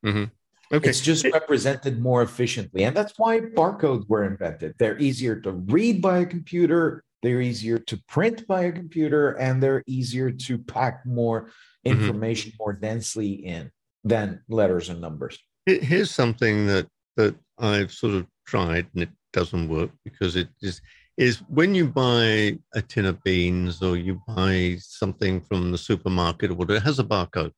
Mm-hmm. 0.05 0.25
Okay. 0.71 0.89
It's 0.89 1.01
just 1.01 1.25
represented 1.25 2.01
more 2.01 2.23
efficiently. 2.23 2.85
And 2.85 2.97
that's 2.97 3.15
why 3.17 3.41
barcodes 3.41 4.09
were 4.09 4.25
invented. 4.25 4.75
They're 4.79 4.99
easier 4.99 5.41
to 5.41 5.53
read 5.53 6.03
by 6.03 6.19
a 6.19 6.27
computer, 6.27 7.05
they're 7.23 7.41
easier 7.41 7.79
to 7.79 7.97
print 8.09 8.47
by 8.47 8.63
a 8.65 8.73
computer, 8.73 9.33
and 9.33 9.63
they're 9.63 9.83
easier 9.87 10.31
to 10.31 10.59
pack 10.59 11.05
more 11.05 11.51
mm-hmm. 11.87 11.99
information 11.99 12.53
mm-hmm. 12.53 12.63
more 12.63 12.73
densely 12.73 13.33
in 13.33 13.71
than 14.05 14.43
letters 14.49 14.89
and 14.89 15.01
numbers. 15.01 15.39
Here's 15.67 16.11
something 16.11 16.67
that 16.67 16.89
that 17.17 17.35
I've 17.59 17.93
sort 17.93 18.15
of 18.15 18.27
tried 18.47 18.87
and 18.95 19.03
it 19.03 19.11
doesn't 19.33 19.69
work 19.69 19.91
because 20.05 20.37
it 20.37 20.49
is 20.63 20.81
is 21.17 21.39
when 21.49 21.75
you 21.75 21.89
buy 21.89 22.57
a 22.75 22.81
tin 22.81 23.05
of 23.05 23.23
beans 23.25 23.83
or 23.83 23.97
you 23.97 24.23
buy 24.29 24.77
something 24.81 25.41
from 25.41 25.73
the 25.73 25.79
supermarket 25.79 26.53
or 26.53 26.55
whatever, 26.55 26.77
it 26.77 26.85
has 26.85 27.01
a 27.01 27.05
barcode. 27.05 27.53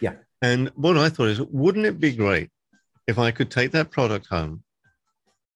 Yeah. 0.00 0.14
And 0.40 0.70
what 0.74 0.96
I 0.96 1.10
thought 1.10 1.28
is, 1.28 1.40
wouldn't 1.40 1.84
it 1.84 2.00
be 2.00 2.12
great 2.16 2.50
if 3.06 3.18
I 3.18 3.30
could 3.30 3.50
take 3.50 3.72
that 3.72 3.90
product 3.90 4.26
home, 4.26 4.62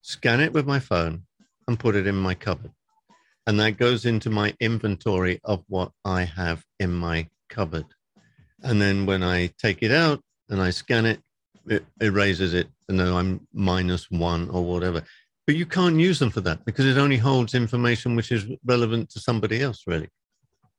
scan 0.02 0.40
it 0.40 0.52
with 0.52 0.66
my 0.66 0.78
phone, 0.78 1.22
and 1.66 1.78
put 1.78 1.96
it 1.96 2.06
in 2.06 2.16
my 2.16 2.34
cupboard? 2.34 2.72
And 3.46 3.58
that 3.60 3.76
goes 3.76 4.06
into 4.06 4.30
my 4.30 4.54
inventory 4.60 5.40
of 5.44 5.64
what 5.68 5.90
I 6.04 6.24
have 6.24 6.64
in 6.78 6.92
my 6.92 7.28
cupboard. 7.48 7.86
And 8.62 8.80
then 8.80 9.06
when 9.06 9.22
I 9.22 9.48
take 9.58 9.82
it 9.82 9.90
out 9.90 10.22
and 10.48 10.60
I 10.60 10.70
scan 10.70 11.06
it, 11.06 11.20
it 11.66 11.84
erases 12.00 12.54
it. 12.54 12.68
And 12.88 12.98
then 12.98 13.12
I'm 13.12 13.46
minus 13.52 14.10
one 14.10 14.48
or 14.50 14.64
whatever. 14.64 15.02
But 15.46 15.56
you 15.56 15.66
can't 15.66 15.98
use 15.98 16.20
them 16.20 16.30
for 16.30 16.40
that 16.42 16.64
because 16.64 16.86
it 16.86 16.98
only 16.98 17.16
holds 17.16 17.54
information 17.54 18.14
which 18.14 18.30
is 18.30 18.46
relevant 18.64 19.10
to 19.10 19.20
somebody 19.20 19.60
else, 19.60 19.82
really. 19.86 20.08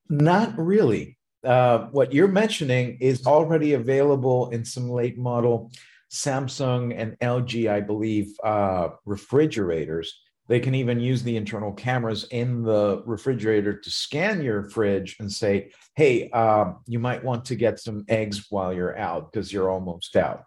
Not 0.10 0.58
really 0.58 1.18
uh, 1.44 1.88
what 1.92 2.14
you're 2.14 2.28
mentioning 2.28 2.98
is 3.00 3.28
already 3.28 3.74
available 3.74 4.50
in 4.52 4.64
some 4.64 4.90
late 4.90 5.18
model 5.18 5.72
Samsung 6.12 6.94
and 6.96 7.18
LG, 7.20 7.70
I 7.70 7.82
believe, 7.82 8.34
uh, 8.44 8.90
refrigerators. 9.06 10.22
They 10.48 10.60
can 10.60 10.76
even 10.76 11.00
use 11.00 11.24
the 11.24 11.38
internal 11.38 11.72
cameras 11.72 12.26
in 12.26 12.64
the 12.64 13.02
refrigerator 13.06 13.78
to 13.80 13.90
scan 13.90 14.42
your 14.42 14.70
fridge 14.70 15.16
and 15.20 15.32
say, 15.32 15.72
hey, 15.96 16.30
uh, 16.32 16.74
you 16.86 17.00
might 17.00 17.24
want 17.24 17.46
to 17.46 17.56
get 17.56 17.80
some 17.80 18.04
eggs 18.10 18.48
while 18.50 18.74
you're 18.74 18.98
out 18.98 19.32
because 19.32 19.54
you're 19.54 19.70
almost 19.70 20.16
out. 20.16 20.44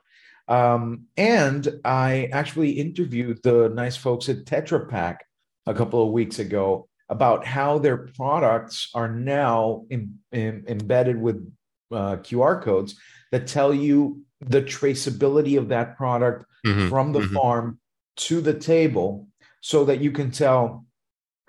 Um, 0.49 1.07
and 1.17 1.69
I 1.85 2.29
actually 2.33 2.73
interviewed 2.73 3.43
the 3.43 3.71
nice 3.71 3.97
folks 3.97 4.29
at 4.29 4.45
Tetra 4.45 4.89
Pak 4.89 5.25
a 5.67 5.75
couple 5.75 6.03
of 6.03 6.13
weeks 6.13 6.39
ago 6.39 6.89
about 7.09 7.47
how 7.47 7.79
their 7.79 7.97
products 7.97 8.91
are 8.95 9.11
now 9.11 9.85
in, 9.91 10.19
in, 10.33 10.65
embedded 10.69 11.21
with 11.21 11.53
uh, 11.93 12.17
QR 12.17 12.63
codes 12.63 12.97
that 13.33 13.47
tell 13.47 13.73
you 13.73 14.23
the 14.41 14.63
traceability 14.63 15.57
of 15.59 15.69
that 15.69 15.97
product 15.97 16.45
mm-hmm, 16.65 16.89
from 16.89 17.13
the 17.13 17.21
mm-hmm. 17.21 17.35
farm 17.35 17.79
to 18.17 18.41
the 18.41 18.55
table 18.55 19.29
so 19.71 19.85
that 19.85 20.01
you 20.01 20.13
can 20.13 20.31
tell 20.31 20.85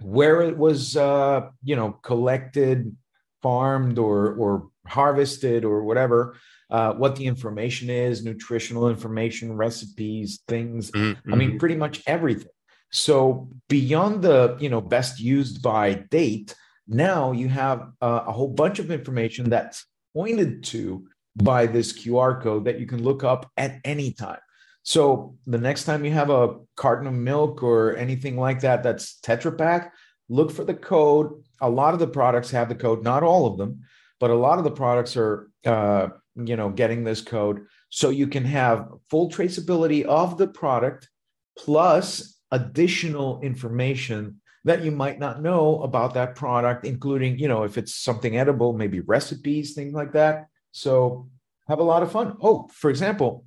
where 0.01 0.41
it 0.41 0.58
was 0.58 0.97
uh, 0.97 1.41
you 1.63 1.75
know 1.75 1.91
collected 2.10 2.95
farmed 3.43 3.97
or 3.99 4.34
or 4.34 4.69
harvested 4.86 5.65
or 5.65 5.84
whatever 5.84 6.38
uh, 6.69 6.93
what 6.93 7.15
the 7.15 7.25
information 7.25 7.89
is 7.89 8.23
nutritional 8.23 8.89
information 8.89 9.56
recipes 9.56 10.41
things 10.47 10.91
mm-hmm. 10.91 11.34
i 11.34 11.36
mean 11.36 11.49
mm-hmm. 11.49 11.58
pretty 11.58 11.75
much 11.75 12.01
everything 12.08 12.56
so 12.91 13.49
beyond 13.67 14.21
the 14.21 14.58
you 14.60 14.69
know 14.69 14.82
best 14.82 15.19
used 15.19 15.62
by 15.62 15.93
date, 16.10 16.56
now 16.88 17.32
you 17.32 17.49
have 17.49 17.91
uh, 18.01 18.23
a 18.27 18.32
whole 18.32 18.47
bunch 18.47 18.80
of 18.80 18.91
information 18.91 19.49
that's 19.49 19.86
pointed 20.13 20.63
to 20.65 21.08
by 21.36 21.67
this 21.67 21.93
QR 21.93 22.41
code 22.41 22.65
that 22.65 22.80
you 22.80 22.88
can 22.88 23.03
look 23.03 23.23
up 23.23 23.51
at 23.58 23.80
any 23.84 24.13
time. 24.13 24.39
So 24.88 25.36
the 25.45 25.58
next 25.58 25.84
time 25.84 26.06
you 26.06 26.12
have 26.13 26.30
a 26.30 26.60
carton 26.78 27.08
of 27.08 27.13
milk 27.13 27.62
or 27.62 27.97
anything 27.97 28.38
like 28.38 28.62
that 28.62 28.84
that's 28.84 29.19
Tetra 29.19 29.58
Pak, 29.58 29.93
look 30.30 30.50
for 30.50 30.63
the 30.63 30.73
code. 30.73 31.43
A 31.60 31.69
lot 31.69 31.93
of 31.93 32.00
the 32.00 32.08
products 32.08 32.52
have 32.52 32.69
the 32.69 32.76
code, 32.76 33.04
not 33.04 33.21
all 33.21 33.47
of 33.47 33.58
them, 33.58 33.82
but 34.17 34.30
a 34.30 34.36
lot 34.36 34.60
of 34.60 34.63
the 34.63 34.71
products 34.71 35.17
are 35.17 35.52
uh, 35.65 36.08
you 36.36 36.56
know 36.56 36.69
getting 36.69 37.04
this 37.04 37.21
code 37.21 37.65
so 37.89 38.12
you 38.12 38.28
can 38.28 38.45
have 38.45 38.88
full 39.10 39.30
traceability 39.30 40.06
of 40.06 40.38
the 40.38 40.47
product 40.47 41.10
plus 41.58 42.39
additional 42.52 43.41
information 43.41 44.39
that 44.63 44.86
you 44.86 44.91
might 44.91 45.19
not 45.19 45.41
know 45.41 45.82
about 45.82 46.13
that 46.13 46.36
product, 46.36 46.86
including, 46.86 47.38
you 47.38 47.50
know, 47.50 47.63
if 47.63 47.78
it's 47.78 47.93
something 47.93 48.38
edible, 48.38 48.71
maybe 48.71 49.02
recipes, 49.02 49.73
things 49.73 49.93
like 49.93 50.13
that. 50.13 50.47
So 50.71 51.28
have 51.67 51.80
a 51.80 51.84
lot 51.84 52.04
of 52.04 52.12
fun. 52.13 52.38
Oh, 52.41 52.69
for 52.71 52.89
example, 52.89 53.43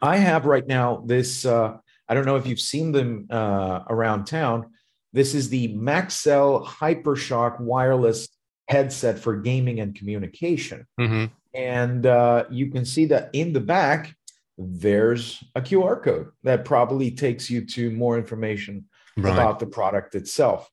I 0.00 0.16
have 0.16 0.46
right 0.46 0.66
now 0.66 1.02
this, 1.06 1.44
uh, 1.44 1.76
I 2.08 2.14
don't 2.14 2.24
know 2.24 2.36
if 2.36 2.46
you've 2.46 2.60
seen 2.60 2.92
them 2.92 3.26
uh, 3.30 3.80
around 3.88 4.24
town. 4.24 4.72
This 5.12 5.34
is 5.34 5.48
the 5.48 5.74
Maxell 5.74 6.64
Hypershock 6.64 7.60
wireless 7.60 8.28
headset 8.68 9.18
for 9.18 9.36
gaming 9.36 9.80
and 9.80 9.94
communication. 9.94 10.86
Mm-hmm. 10.98 11.26
And 11.54 12.06
uh, 12.06 12.44
you 12.50 12.70
can 12.70 12.84
see 12.84 13.06
that 13.06 13.30
in 13.32 13.52
the 13.52 13.60
back, 13.60 14.14
there's 14.56 15.42
a 15.54 15.60
QR 15.60 16.02
code 16.02 16.28
that 16.44 16.64
probably 16.64 17.10
takes 17.10 17.50
you 17.50 17.64
to 17.66 17.90
more 17.90 18.16
information 18.16 18.84
right. 19.16 19.32
about 19.32 19.58
the 19.58 19.66
product 19.66 20.14
itself. 20.14 20.70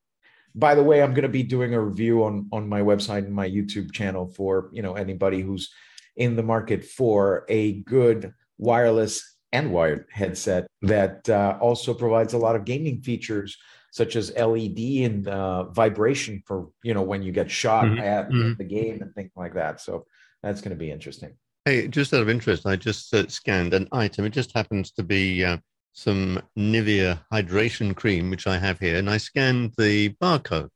By 0.54 0.76
the 0.76 0.84
way, 0.84 1.02
I'm 1.02 1.14
going 1.14 1.24
to 1.24 1.30
be 1.30 1.44
doing 1.44 1.74
a 1.74 1.82
review 1.82 2.24
on 2.24 2.48
on 2.52 2.68
my 2.68 2.82
website 2.82 3.26
and 3.26 3.34
my 3.34 3.50
YouTube 3.50 3.92
channel 3.92 4.28
for 4.28 4.70
you 4.74 4.82
know 4.82 4.96
anybody 4.96 5.42
who's 5.42 5.72
in 6.16 6.36
the 6.36 6.44
market 6.44 6.84
for 6.84 7.46
a 7.48 7.74
good 7.84 8.34
wireless 8.58 9.38
and 9.52 9.72
wired 9.72 10.06
headset 10.12 10.68
that 10.82 11.28
uh, 11.30 11.58
also 11.62 11.94
provides 11.94 12.34
a 12.34 12.38
lot 12.38 12.56
of 12.56 12.66
gaming 12.66 13.02
features 13.02 13.58
such 13.92 14.16
as 14.16 14.36
LED 14.36 14.78
and 14.78 15.28
uh, 15.28 15.64
vibration 15.72 16.44
for 16.46 16.70
you 16.84 16.94
know 16.94 17.02
when 17.02 17.24
you 17.24 17.32
get 17.32 17.50
shot 17.50 17.86
mm-hmm. 17.86 18.00
at 18.00 18.30
mm-hmm. 18.30 18.54
the 18.58 18.64
game 18.64 19.02
and 19.02 19.14
things 19.16 19.32
like 19.36 19.54
that. 19.56 19.82
So 19.82 20.06
that's 20.44 20.62
going 20.62 20.72
to 20.72 20.78
be 20.78 20.92
interesting. 20.92 21.34
Hey, 21.66 21.88
just 21.88 22.14
out 22.14 22.22
of 22.22 22.30
interest, 22.30 22.66
I 22.66 22.76
just 22.76 23.14
uh, 23.14 23.28
scanned 23.28 23.74
an 23.74 23.88
item. 23.92 24.26
It 24.26 24.30
just 24.30 24.54
happens 24.54 24.92
to 24.92 25.04
be 25.04 25.44
uh, 25.44 25.58
some 25.94 26.42
Nivea 26.58 27.20
hydration 27.34 27.96
cream, 27.96 28.30
which 28.30 28.48
I 28.48 28.58
have 28.58 28.80
here, 28.80 28.98
and 28.98 29.10
I 29.10 29.18
scanned 29.18 29.74
the 29.78 30.10
barcode. 30.22 30.70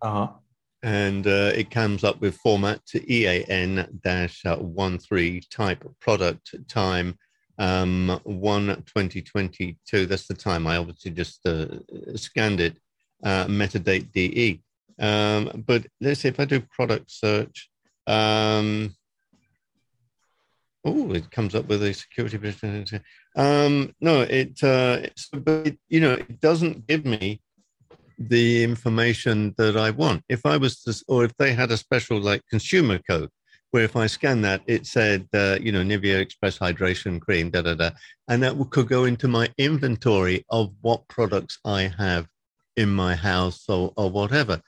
Uh-huh. 0.00 0.28
And 0.84 1.26
uh, 1.26 1.50
it 1.54 1.70
comes 1.70 2.04
up 2.04 2.20
with 2.20 2.36
format 2.36 2.86
to 2.86 3.12
EAN 3.12 4.00
dash 4.04 4.46
uh, 4.46 4.56
one 4.56 4.98
three 4.98 5.42
type 5.50 5.84
product 6.00 6.54
time 6.68 7.18
um, 7.58 8.20
one 8.24 8.66
2022. 8.66 10.06
That's 10.06 10.26
the 10.26 10.34
time. 10.34 10.66
I 10.66 10.76
obviously 10.76 11.10
just 11.10 11.46
uh, 11.46 11.66
scanned 12.16 12.60
it, 12.60 12.76
uh, 13.24 13.46
metadate 13.46 14.12
DE. 14.12 14.62
Um, 15.00 15.64
but 15.66 15.86
let's 16.00 16.20
see 16.20 16.28
if 16.28 16.40
I 16.40 16.44
do 16.44 16.60
product 16.60 17.10
search. 17.10 17.70
Um, 18.06 18.94
Oh, 20.84 21.12
it 21.12 21.30
comes 21.30 21.54
up 21.54 21.68
with 21.68 21.82
a 21.82 21.92
security. 21.92 22.38
Um, 23.36 23.94
no, 24.00 24.22
it, 24.22 24.62
uh, 24.62 25.00
it's, 25.02 25.28
but 25.28 25.66
it, 25.66 25.78
you 25.88 26.00
know, 26.00 26.14
it 26.14 26.40
doesn't 26.40 26.86
give 26.86 27.04
me 27.04 27.42
the 28.18 28.64
information 28.64 29.54
that 29.58 29.76
I 29.76 29.90
want. 29.90 30.22
If 30.28 30.46
I 30.46 30.56
was 30.56 30.82
to, 30.84 31.04
or 31.08 31.24
if 31.24 31.36
they 31.36 31.52
had 31.52 31.70
a 31.70 31.76
special 31.76 32.20
like 32.20 32.42
consumer 32.48 32.98
code, 32.98 33.30
where 33.70 33.84
if 33.84 33.96
I 33.96 34.06
scan 34.06 34.40
that, 34.42 34.62
it 34.66 34.86
said, 34.86 35.28
uh, 35.34 35.58
you 35.60 35.72
know, 35.72 35.82
Nivea 35.82 36.20
Express 36.20 36.58
Hydration 36.58 37.20
Cream, 37.20 37.50
da 37.50 37.62
da 37.62 37.74
da, 37.74 37.90
and 38.28 38.42
that 38.42 38.56
could 38.70 38.88
go 38.88 39.04
into 39.04 39.28
my 39.28 39.48
inventory 39.58 40.44
of 40.50 40.72
what 40.80 41.06
products 41.08 41.58
I 41.64 41.92
have 41.98 42.26
in 42.76 42.88
my 42.88 43.14
house 43.14 43.68
or, 43.68 43.92
or 43.96 44.10
whatever. 44.10 44.60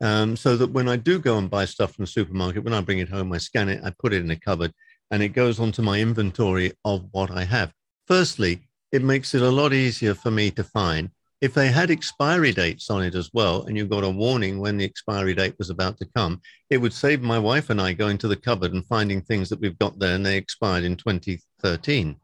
Um, 0.00 0.36
so 0.36 0.56
that 0.56 0.70
when 0.70 0.88
I 0.88 0.96
do 0.96 1.18
go 1.18 1.38
and 1.38 1.50
buy 1.50 1.64
stuff 1.64 1.94
from 1.94 2.04
the 2.04 2.10
supermarket, 2.10 2.64
when 2.64 2.74
I 2.74 2.80
bring 2.80 2.98
it 2.98 3.08
home, 3.08 3.32
I 3.32 3.38
scan 3.38 3.68
it, 3.68 3.80
I 3.84 3.92
put 3.98 4.12
it 4.12 4.22
in 4.24 4.30
a 4.30 4.36
cupboard, 4.36 4.72
and 5.10 5.22
it 5.22 5.30
goes 5.30 5.58
onto 5.60 5.82
my 5.82 6.00
inventory 6.00 6.72
of 6.84 7.08
what 7.12 7.30
I 7.30 7.44
have. 7.44 7.72
Firstly, 8.06 8.62
it 8.92 9.02
makes 9.02 9.34
it 9.34 9.42
a 9.42 9.50
lot 9.50 9.72
easier 9.72 10.14
for 10.14 10.30
me 10.30 10.50
to 10.52 10.64
find. 10.64 11.10
If 11.40 11.54
they 11.54 11.68
had 11.68 11.90
expiry 11.90 12.52
dates 12.52 12.90
on 12.90 13.04
it 13.04 13.14
as 13.14 13.30
well, 13.32 13.62
and 13.62 13.76
you 13.76 13.86
got 13.86 14.02
a 14.02 14.10
warning 14.10 14.58
when 14.58 14.76
the 14.76 14.84
expiry 14.84 15.34
date 15.34 15.54
was 15.58 15.70
about 15.70 15.96
to 15.98 16.08
come, 16.16 16.40
it 16.68 16.78
would 16.78 16.92
save 16.92 17.22
my 17.22 17.38
wife 17.38 17.70
and 17.70 17.80
I 17.80 17.92
going 17.92 18.18
to 18.18 18.28
the 18.28 18.36
cupboard 18.36 18.72
and 18.72 18.84
finding 18.86 19.22
things 19.22 19.48
that 19.48 19.60
we've 19.60 19.78
got 19.78 19.98
there 19.98 20.16
and 20.16 20.26
they 20.26 20.36
expired 20.36 20.84
in 20.84 20.96
2013. 20.96 22.16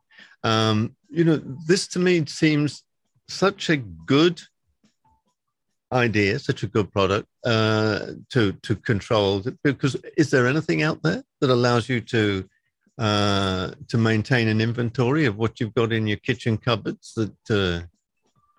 Um, 0.42 0.96
you 1.08 1.24
know, 1.24 1.40
this 1.66 1.86
to 1.88 1.98
me 1.98 2.26
seems 2.26 2.82
such 3.28 3.70
a 3.70 3.76
good 3.76 4.40
idea, 5.92 6.38
such 6.38 6.64
a 6.64 6.66
good 6.66 6.92
product 6.92 7.28
uh, 7.44 8.06
to 8.30 8.52
to 8.52 8.76
control. 8.76 9.42
Because 9.62 9.96
is 10.16 10.30
there 10.30 10.46
anything 10.46 10.82
out 10.82 11.02
there 11.02 11.22
that 11.40 11.50
allows 11.50 11.88
you 11.88 12.00
to 12.00 12.48
uh, 12.98 13.70
to 13.88 13.96
maintain 13.96 14.48
an 14.48 14.60
inventory 14.60 15.24
of 15.24 15.36
what 15.36 15.60
you've 15.60 15.74
got 15.74 15.92
in 15.92 16.06
your 16.06 16.18
kitchen 16.18 16.58
cupboards? 16.58 17.14
That 17.14 17.50
uh, 17.50 17.86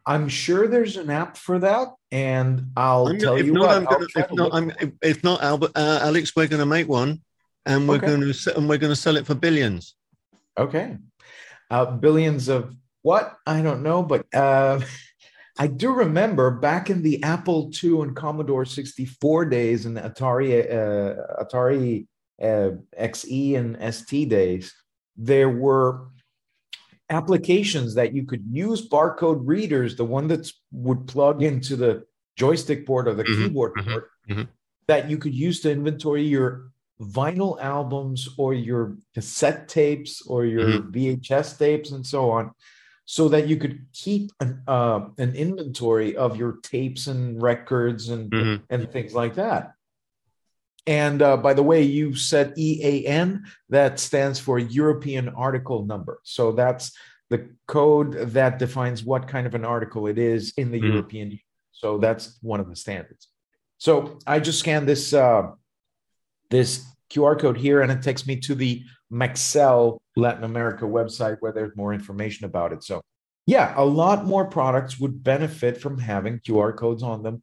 I'm 0.07 0.29
sure 0.29 0.67
there's 0.67 0.97
an 0.97 1.09
app 1.09 1.35
for 1.37 1.59
that, 1.59 1.87
and 2.11 2.71
I'll 2.77 3.07
I'm, 3.07 3.17
tell 3.17 3.37
if 3.37 3.45
you 3.47 3.53
not, 3.53 3.61
what. 3.61 3.77
I'm 3.77 3.85
gonna, 3.85 4.07
if 4.15 4.31
not, 4.33 4.53
I'm, 4.53 4.71
if 5.01 5.23
not, 5.23 5.43
Albert, 5.43 5.71
uh, 5.75 5.99
Alex, 6.03 6.35
we're 6.35 6.47
going 6.47 6.59
to 6.59 6.65
make 6.65 6.87
one, 6.87 7.21
and 7.65 7.89
we're 7.89 7.97
Okay. 7.97 8.07
going 8.07 8.21
to 8.33 8.57
and 8.57 8.69
we're 8.69 8.77
going 8.77 8.91
to 8.91 8.95
sell 8.95 9.17
it 9.17 9.25
for 9.25 9.33
billions. 9.35 9.95
Okay. 10.57 10.97
Uh, 11.71 11.85
billions 11.85 12.47
of 12.49 12.75
what? 13.01 13.35
I 13.47 13.61
don't 13.61 13.81
know, 13.81 14.03
but 14.03 14.25
uh, 14.33 14.79
I 15.57 15.67
do 15.67 15.91
remember 15.93 16.51
back 16.51 16.89
in 16.89 17.01
the 17.01 17.23
Apple 17.23 17.71
II 17.83 18.01
and 18.01 18.15
Commodore 18.15 18.65
64 18.65 19.45
days 19.45 19.85
and 19.85 19.97
Atari 19.97 20.61
uh, 20.69 21.43
Atari 21.43 22.07
uh, 22.41 22.71
XE 22.99 23.57
and 23.57 23.93
ST 23.93 24.29
days, 24.29 24.73
there 25.17 25.49
were 25.49 26.09
applications 27.09 27.93
that 27.95 28.13
you 28.13 28.25
could 28.25 28.43
use 28.49 28.87
barcode 28.87 29.41
readers, 29.43 29.95
the 29.95 30.05
one 30.05 30.27
that 30.27 30.51
would 30.71 31.07
plug 31.07 31.43
into 31.43 31.75
the 31.75 32.03
joystick 32.35 32.85
port 32.85 33.07
or 33.07 33.13
the 33.13 33.23
Mhm, 33.23 33.35
keyboard 33.35 33.73
mhm, 33.75 33.91
port, 33.91 34.11
mhm. 34.29 34.47
that 34.87 35.09
you 35.09 35.17
could 35.17 35.33
use 35.33 35.61
to 35.61 35.71
inventory 35.71 36.23
your 36.23 36.71
vinyl 36.99 37.59
albums 37.61 38.29
or 38.37 38.53
your 38.53 38.97
cassette 39.13 39.67
tapes 39.67 40.21
or 40.25 40.45
your 40.45 40.65
Mhm. 40.65 40.91
VHS 40.91 41.57
tapes 41.57 41.91
and 41.91 42.05
so 42.05 42.31
on, 42.31 42.51
so 43.05 43.29
that 43.29 43.47
you 43.47 43.57
could 43.57 43.85
keep 43.93 44.31
an, 44.39 44.63
uh, 44.67 45.07
an 45.17 45.35
inventory 45.35 46.15
of 46.15 46.37
your 46.37 46.57
tapes 46.63 47.05
and 47.07 47.39
records 47.41 48.09
and, 48.09 48.31
Mhm. 48.31 48.61
and 48.69 48.91
things 48.91 49.13
like 49.13 49.35
that. 49.35 49.74
And 50.87 51.21
uh, 51.21 51.37
by 51.37 51.53
the 51.53 51.63
way, 51.63 51.81
you 51.81 52.13
said 52.15 52.53
EAN, 52.57 53.45
that 53.69 53.99
stands 53.99 54.39
for 54.39 54.59
European 54.59 55.29
Article 55.29 55.85
Number. 55.85 56.19
So 56.23 56.51
that's 56.51 56.91
the 57.29 57.49
code 57.67 58.13
that 58.33 58.59
defines 58.59 59.03
what 59.03 59.27
kind 59.27 59.47
of 59.47 59.55
an 59.55 59.65
article 59.65 60.05
it 60.07 60.19
is 60.19 60.53
in 60.57 60.71
the 60.71 60.79
Mhm. 60.79 60.93
European 60.93 61.27
Union. 61.27 61.39
So 61.71 61.97
that's 61.97 62.37
one 62.41 62.59
of 62.59 62.69
the 62.69 62.75
standards. 62.75 63.27
So 63.77 64.19
I 64.27 64.39
just 64.39 64.59
scanned 64.59 64.87
this 64.87 65.11
uh, 65.13 65.51
this 66.51 66.85
QR 67.09 67.37
code 67.37 67.57
here, 67.57 67.81
and 67.81 67.91
it 67.91 68.01
takes 68.03 68.27
me 68.27 68.35
to 68.41 68.55
the 68.55 68.83
Maxell 69.11 69.97
Latin 70.15 70.43
America 70.43 70.85
website 70.85 71.37
where 71.39 71.51
there's 71.51 71.75
more 71.75 71.93
information 71.93 72.45
about 72.45 72.71
it. 72.73 72.83
So 72.83 73.01
yeah, 73.47 73.73
a 73.75 73.83
lot 73.85 74.25
more 74.25 74.45
products 74.45 74.99
would 74.99 75.23
benefit 75.23 75.79
from 75.81 75.97
having 75.97 76.39
QR 76.39 76.75
codes 76.75 77.03
on 77.03 77.23
them 77.23 77.41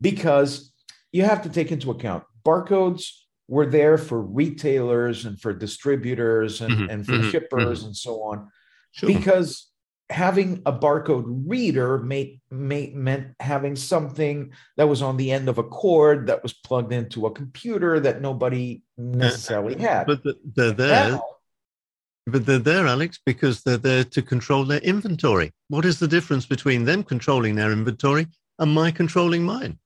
because 0.00 0.72
you 1.12 1.24
have 1.24 1.42
to 1.42 1.48
take 1.48 1.70
into 1.72 1.90
account 1.90 2.24
barcodes 2.44 3.10
were 3.48 3.66
there 3.66 3.98
for 3.98 4.20
retailers 4.20 5.24
and 5.26 5.40
for 5.40 5.52
distributors 5.52 6.60
and, 6.60 6.74
Mhm, 6.74 6.90
and 6.90 7.06
for 7.06 7.12
mhm, 7.18 7.30
shippers 7.30 7.84
and 7.84 7.96
so 7.96 8.22
on 8.22 8.48
Sure. 8.92 9.08
because 9.08 9.70
having 10.10 10.62
a 10.66 10.72
barcode 10.72 11.24
reader 11.46 11.98
may, 11.98 12.40
may 12.50 12.90
meant 12.94 13.28
having 13.40 13.74
something 13.74 14.52
that 14.76 14.88
was 14.88 15.02
on 15.02 15.16
the 15.16 15.30
end 15.32 15.48
of 15.48 15.58
a 15.58 15.62
cord 15.64 16.26
that 16.28 16.42
was 16.42 16.52
plugged 16.52 16.92
into 16.92 17.26
a 17.26 17.30
computer 17.32 17.98
that 18.00 18.20
nobody 18.20 18.82
necessarily 18.96 19.80
had. 19.80 20.06
but 20.06 20.22
they're 20.54 20.72
there. 20.72 21.10
Now, 21.12 21.24
But 22.26 22.46
they're 22.46 22.58
there, 22.58 22.86
Alex, 22.86 23.18
because 23.26 23.62
they're 23.62 23.76
there 23.76 24.04
to 24.04 24.22
control 24.22 24.64
their 24.64 24.80
inventory. 24.80 25.52
What 25.68 25.84
is 25.84 25.98
the 25.98 26.08
difference 26.08 26.46
between 26.46 26.84
them 26.84 27.02
controlling 27.02 27.54
their 27.54 27.70
inventory 27.72 28.26
and 28.58 28.72
my 28.72 28.90
controlling 28.90 29.42
mine? 29.44 29.78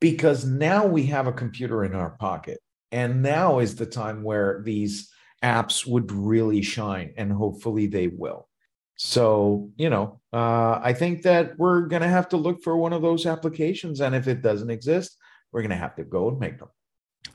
Because 0.00 0.44
now 0.44 0.86
we 0.86 1.06
have 1.06 1.26
a 1.26 1.32
computer 1.32 1.84
in 1.84 1.94
our 1.94 2.10
pocket 2.10 2.58
and 2.92 3.22
now 3.22 3.58
is 3.58 3.76
the 3.76 3.86
time 3.86 4.22
where 4.22 4.62
these 4.64 5.10
apps 5.42 5.86
would 5.86 6.10
really 6.10 6.62
shine 6.62 7.12
and 7.16 7.32
hopefully 7.32 7.86
they 7.86 8.08
will 8.08 8.48
so 8.96 9.70
you 9.76 9.88
know 9.88 10.20
uh, 10.32 10.78
i 10.82 10.92
think 10.92 11.22
that 11.22 11.58
we're 11.58 11.82
going 11.82 12.02
to 12.02 12.08
have 12.08 12.28
to 12.28 12.36
look 12.36 12.62
for 12.62 12.76
one 12.76 12.92
of 12.92 13.02
those 13.02 13.26
applications 13.26 14.00
and 14.00 14.14
if 14.14 14.28
it 14.28 14.42
doesn't 14.42 14.70
exist 14.70 15.16
we're 15.52 15.62
going 15.62 15.70
to 15.70 15.76
have 15.76 15.96
to 15.96 16.04
go 16.04 16.28
and 16.28 16.38
make 16.38 16.58
them 16.58 16.68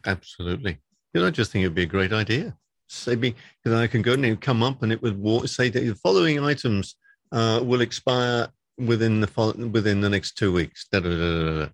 Absolutely. 0.06 0.78
You 1.14 1.22
know, 1.22 1.28
I 1.28 1.32
just 1.32 1.52
think 1.52 1.64
it'd 1.64 1.76
be 1.76 1.84
a 1.84 1.88
great 1.88 2.14
idea. 2.14 2.56
Say 2.88 3.16
me, 3.16 3.36
because 3.64 3.80
I 3.80 3.88
can 3.88 4.02
go 4.02 4.14
and 4.14 4.42
come 4.42 4.62
up 4.62 4.84
and 4.84 4.92
it 4.92 5.02
would 5.02 5.50
say 5.50 5.70
that 5.70 5.80
the 5.80 5.96
following 5.96 6.40
items 6.40 6.96
uh, 7.32 7.62
will 7.64 7.82
expire 7.82 8.50
within 8.78 9.22
the 9.22 9.70
within 9.72 10.02
the 10.02 10.10
next 10.10 10.38
two 10.38 10.52
weeks. 10.52 10.88
Da, 10.92 11.00
da, 11.00 11.10
da. 11.10 11.68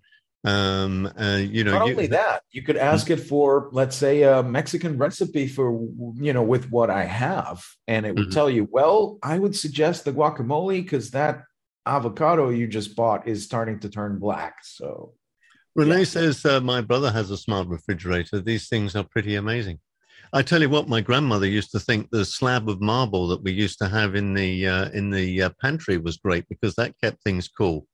Um, 0.44 1.06
uh, 1.16 1.36
you 1.36 1.62
know, 1.62 1.78
not 1.78 1.86
you- 1.86 1.92
only 1.92 2.06
that 2.08 2.42
you 2.50 2.62
could 2.62 2.76
ask 2.76 3.10
it 3.10 3.18
for 3.20 3.68
let's 3.70 3.94
say 3.94 4.22
a 4.22 4.42
mexican 4.42 4.98
recipe 4.98 5.46
for 5.46 5.70
you 6.16 6.32
know 6.32 6.42
with 6.42 6.68
what 6.72 6.90
i 6.90 7.04
have 7.04 7.64
and 7.86 8.04
it 8.04 8.12
would 8.16 8.26
Mhm. 8.28 8.32
tell 8.32 8.50
you 8.50 8.66
well 8.72 9.18
i 9.22 9.38
would 9.38 9.54
suggest 9.54 10.04
the 10.04 10.12
guacamole 10.12 10.82
because 10.82 11.12
that 11.12 11.44
avocado 11.86 12.48
you 12.50 12.66
just 12.66 12.96
bought 12.96 13.28
is 13.28 13.44
starting 13.44 13.78
to 13.78 13.88
turn 13.88 14.18
black 14.18 14.56
so 14.64 15.14
Renee 15.76 15.98
Yeah. 15.98 16.04
says 16.04 16.44
uh, 16.44 16.60
my 16.60 16.80
brother 16.80 17.10
has 17.12 17.30
a 17.30 17.36
smart 17.38 17.66
refrigerator. 17.68 18.40
These 18.40 18.68
things 18.68 18.94
are 18.94 19.04
pretty 19.04 19.36
amazing. 19.36 19.78
I 20.34 20.42
tell 20.42 20.60
you 20.60 20.68
what, 20.68 20.86
my 20.86 21.00
grandmother 21.00 21.46
used 21.46 21.70
to 21.72 21.80
think 21.80 22.10
the 22.10 22.24
slab 22.26 22.68
of 22.68 22.82
marble 22.82 23.26
that 23.28 23.42
we 23.42 23.52
used 23.52 23.78
to 23.78 23.88
have 23.88 24.14
in 24.14 24.34
the 24.34 24.66
uh, 24.66 24.88
in 24.90 25.08
the 25.08 25.42
uh, 25.42 25.50
pantry 25.62 25.96
was 25.96 26.18
great 26.18 26.44
because 26.50 26.74
that 26.74 26.94
kept 27.02 27.22
things 27.22 27.48
cool. 27.48 27.86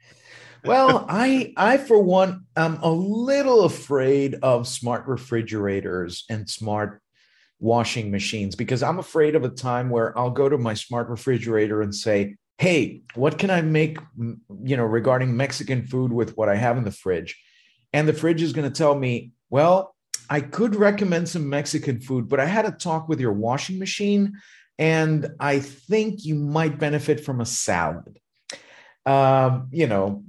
well 0.64 1.04
i 1.08 1.52
i 1.56 1.76
for 1.76 1.98
one 1.98 2.44
am 2.56 2.78
a 2.82 2.90
little 2.90 3.64
afraid 3.64 4.36
of 4.42 4.68
smart 4.68 5.06
refrigerators 5.06 6.24
and 6.28 6.48
smart 6.48 7.00
washing 7.58 8.10
machines 8.10 8.54
because 8.54 8.82
i'm 8.82 8.98
afraid 8.98 9.34
of 9.34 9.44
a 9.44 9.48
time 9.48 9.90
where 9.90 10.16
i'll 10.18 10.30
go 10.30 10.48
to 10.48 10.58
my 10.58 10.74
smart 10.74 11.08
refrigerator 11.08 11.82
and 11.82 11.94
say 11.94 12.36
hey 12.58 13.02
what 13.14 13.38
can 13.38 13.50
i 13.50 13.60
make 13.60 13.98
you 14.16 14.76
know 14.76 14.84
regarding 14.84 15.36
mexican 15.36 15.86
food 15.86 16.12
with 16.12 16.36
what 16.36 16.48
i 16.48 16.54
have 16.54 16.76
in 16.76 16.84
the 16.84 16.90
fridge 16.90 17.40
and 17.92 18.08
the 18.08 18.12
fridge 18.12 18.42
is 18.42 18.52
going 18.52 18.70
to 18.70 18.76
tell 18.76 18.94
me 18.94 19.32
well 19.50 19.94
i 20.28 20.40
could 20.40 20.74
recommend 20.74 21.28
some 21.28 21.48
mexican 21.48 22.00
food 22.00 22.28
but 22.28 22.40
i 22.40 22.46
had 22.46 22.64
a 22.64 22.72
talk 22.72 23.08
with 23.08 23.20
your 23.20 23.32
washing 23.32 23.78
machine 23.78 24.32
and 24.78 25.28
i 25.38 25.58
think 25.58 26.24
you 26.24 26.34
might 26.34 26.78
benefit 26.78 27.24
from 27.24 27.40
a 27.40 27.46
salad 27.46 28.18
um, 29.06 29.68
you 29.70 29.86
know. 29.86 30.24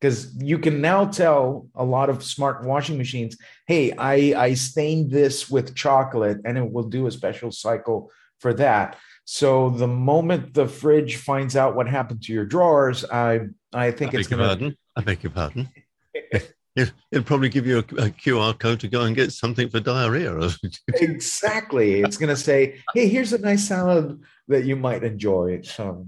Because 0.00 0.34
you 0.36 0.58
can 0.58 0.80
now 0.80 1.04
tell 1.06 1.68
a 1.74 1.84
lot 1.84 2.08
of 2.10 2.22
smart 2.22 2.64
washing 2.64 2.98
machines, 2.98 3.36
hey, 3.66 3.92
I 3.92 4.34
I 4.36 4.54
stained 4.54 5.10
this 5.10 5.50
with 5.50 5.74
chocolate, 5.74 6.38
and 6.44 6.56
it 6.56 6.70
will 6.70 6.88
do 6.88 7.06
a 7.06 7.10
special 7.10 7.50
cycle 7.50 8.10
for 8.40 8.54
that. 8.54 8.96
So 9.24 9.70
the 9.70 9.88
moment 9.88 10.54
the 10.54 10.68
fridge 10.68 11.16
finds 11.16 11.56
out 11.56 11.74
what 11.74 11.88
happened 11.88 12.22
to 12.22 12.32
your 12.32 12.46
drawers, 12.46 13.04
I 13.04 13.40
I 13.72 13.90
think 13.90 14.14
I 14.14 14.18
it's 14.18 14.28
gonna 14.28 14.46
pardon. 14.46 14.76
I 14.96 15.00
beg 15.02 15.22
your 15.22 15.32
pardon. 15.32 15.68
It, 16.14 16.92
it'll 17.10 17.24
probably 17.24 17.48
give 17.48 17.66
you 17.66 17.78
a, 17.78 17.80
a 17.80 18.10
QR 18.10 18.56
code 18.56 18.78
to 18.80 18.88
go 18.88 19.02
and 19.02 19.16
get 19.16 19.32
something 19.32 19.68
for 19.68 19.80
diarrhea. 19.80 20.48
exactly. 20.94 22.02
It's 22.02 22.16
gonna 22.16 22.36
say, 22.36 22.78
hey, 22.94 23.08
here's 23.08 23.32
a 23.32 23.38
nice 23.38 23.66
salad 23.66 24.20
that 24.46 24.64
you 24.64 24.76
might 24.76 25.02
enjoy. 25.02 25.62
So 25.62 26.06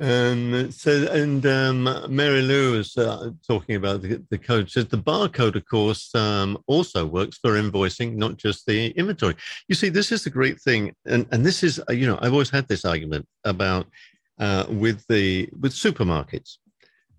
Um, 0.00 0.70
so, 0.70 1.08
and 1.10 1.44
um, 1.44 1.82
Mary 2.08 2.42
Lou 2.42 2.76
was 2.76 2.96
uh, 2.96 3.30
talking 3.46 3.74
about 3.74 4.02
the, 4.02 4.22
the 4.30 4.38
code. 4.38 4.70
Says 4.70 4.86
the 4.86 4.96
barcode, 4.96 5.56
of 5.56 5.66
course, 5.66 6.14
um, 6.14 6.56
also 6.68 7.04
works 7.04 7.38
for 7.38 7.52
invoicing, 7.52 8.14
not 8.14 8.36
just 8.36 8.64
the 8.66 8.90
inventory. 8.90 9.34
You 9.66 9.74
see, 9.74 9.88
this 9.88 10.12
is 10.12 10.22
the 10.22 10.30
great 10.30 10.60
thing, 10.60 10.94
and 11.06 11.26
and 11.32 11.44
this 11.44 11.64
is 11.64 11.80
uh, 11.90 11.92
you 11.92 12.06
know 12.06 12.18
I've 12.22 12.32
always 12.32 12.50
had 12.50 12.68
this 12.68 12.84
argument 12.84 13.26
about 13.44 13.86
uh, 14.38 14.66
with 14.68 15.04
the 15.08 15.48
with 15.60 15.72
supermarkets 15.72 16.58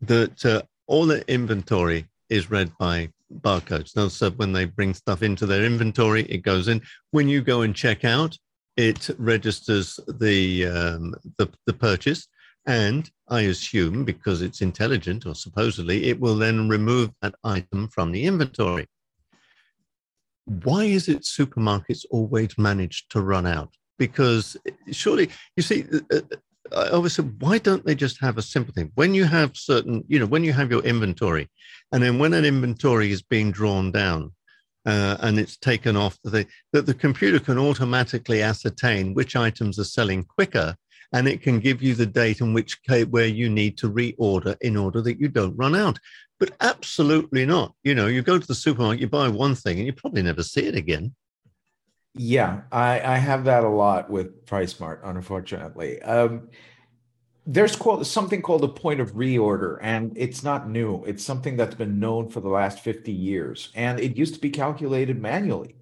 that 0.01 0.45
uh, 0.45 0.61
all 0.87 1.05
the 1.05 1.29
inventory 1.31 2.07
is 2.29 2.49
read 2.49 2.71
by 2.77 3.09
barcodes. 3.41 3.95
Now, 3.95 4.07
so 4.07 4.29
when 4.31 4.53
they 4.53 4.65
bring 4.65 4.93
stuff 4.93 5.21
into 5.21 5.45
their 5.45 5.65
inventory, 5.65 6.23
it 6.23 6.43
goes 6.43 6.69
in. 6.69 6.81
When 7.11 7.27
you 7.27 7.41
go 7.41 7.61
and 7.61 7.75
check 7.75 8.05
out, 8.05 8.37
it 8.77 9.09
registers 9.17 9.99
the 10.07 10.65
um, 10.67 11.15
the, 11.37 11.49
the 11.65 11.73
purchase. 11.73 12.25
And 12.69 13.09
I 13.27 13.41
assume 13.53 14.05
because 14.05 14.43
it's 14.43 14.61
intelligent 14.61 15.25
or 15.25 15.33
supposedly, 15.33 16.05
it 16.05 16.19
will 16.19 16.35
then 16.35 16.69
remove 16.69 17.09
that 17.23 17.33
item 17.43 17.87
from 17.87 18.11
the 18.11 18.25
inventory. 18.25 18.85
why 20.63 20.83
is 20.83 21.07
it 21.07 21.21
supermarkets 21.21 22.05
always 22.11 22.55
manage 22.59 23.07
to 23.09 23.21
run 23.21 23.47
out? 23.47 23.71
Because 23.97 24.55
surely, 24.91 25.29
you 25.57 25.63
see, 25.63 25.85
uh, 25.91 26.15
uh, 26.15 26.21
I 26.75 26.89
always 26.89 27.13
said, 27.13 27.41
why 27.41 27.57
don't 27.57 27.83
they 27.85 27.95
just 27.95 28.19
have 28.21 28.37
a 28.37 28.43
simple 28.43 28.73
thing? 28.73 28.91
When 28.93 29.15
you 29.15 29.25
have 29.25 29.57
certain, 29.57 30.03
you 30.07 30.19
know, 30.19 30.27
when 30.27 30.43
you 30.43 30.53
have 30.53 30.69
your 30.69 30.83
inventory, 30.83 31.49
and 31.91 32.03
then 32.03 32.19
when 32.19 32.33
an 32.35 32.45
inventory 32.45 33.11
is 33.11 33.23
being 33.23 33.51
drawn 33.51 33.91
down, 33.91 34.31
uh, 34.85 35.17
and 35.21 35.39
it's 35.39 35.57
taken 35.57 35.97
off 35.97 36.19
the 36.23 36.45
that 36.73 36.85
the 36.85 36.93
computer 36.93 37.39
can 37.39 37.57
automatically 37.57 38.43
ascertain 38.43 39.15
which 39.15 39.35
items 39.35 39.79
are 39.79 39.93
selling 39.97 40.23
quicker 40.23 40.75
and 41.13 41.27
it 41.27 41.41
can 41.41 41.59
give 41.59 41.81
you 41.81 41.95
the 41.95 42.05
date 42.05 42.41
in 42.41 42.53
which 42.53 42.81
case 42.83 43.05
where 43.07 43.27
you 43.27 43.49
need 43.49 43.77
to 43.77 43.91
reorder 43.91 44.55
in 44.61 44.77
order 44.77 45.01
that 45.01 45.19
you 45.19 45.27
don't 45.27 45.57
run 45.57 45.75
out. 45.75 45.99
But 46.39 46.51
absolutely 46.61 47.45
not. 47.45 47.73
You 47.83 47.95
know 47.95 48.07
you 48.07 48.21
go 48.21 48.37
to 48.39 48.47
the 48.47 48.55
supermarket 48.55 49.01
you 49.01 49.09
buy 49.09 49.27
one 49.27 49.55
thing 49.55 49.77
and 49.77 49.85
you 49.85 49.93
probably 49.93 50.21
never 50.21 50.43
see 50.43 50.65
it 50.65 50.75
again. 50.75 51.13
Yeah 52.15 52.61
i 52.71 52.99
i 53.01 53.17
have 53.17 53.45
that 53.45 53.63
a 53.63 53.69
lot 53.69 54.09
with 54.09 54.45
PriceSmart 54.45 54.99
unfortunately. 55.03 56.01
Um 56.01 56.49
there's 57.45 57.75
called 57.75 58.05
something 58.05 58.43
called 58.43 58.63
a 58.63 58.67
point 58.67 58.99
of 58.99 59.13
reorder 59.13 59.79
and 59.81 60.13
it's 60.15 60.43
not 60.43 60.69
new. 60.69 61.03
It's 61.05 61.23
something 61.23 61.57
that's 61.57 61.73
been 61.73 61.99
known 61.99 62.29
for 62.29 62.41
the 62.41 62.49
last 62.49 62.79
50 62.79 63.11
years 63.11 63.71
and 63.73 63.99
it 63.99 64.15
used 64.15 64.35
to 64.35 64.39
be 64.39 64.51
calculated 64.51 65.19
manually. 65.19 65.75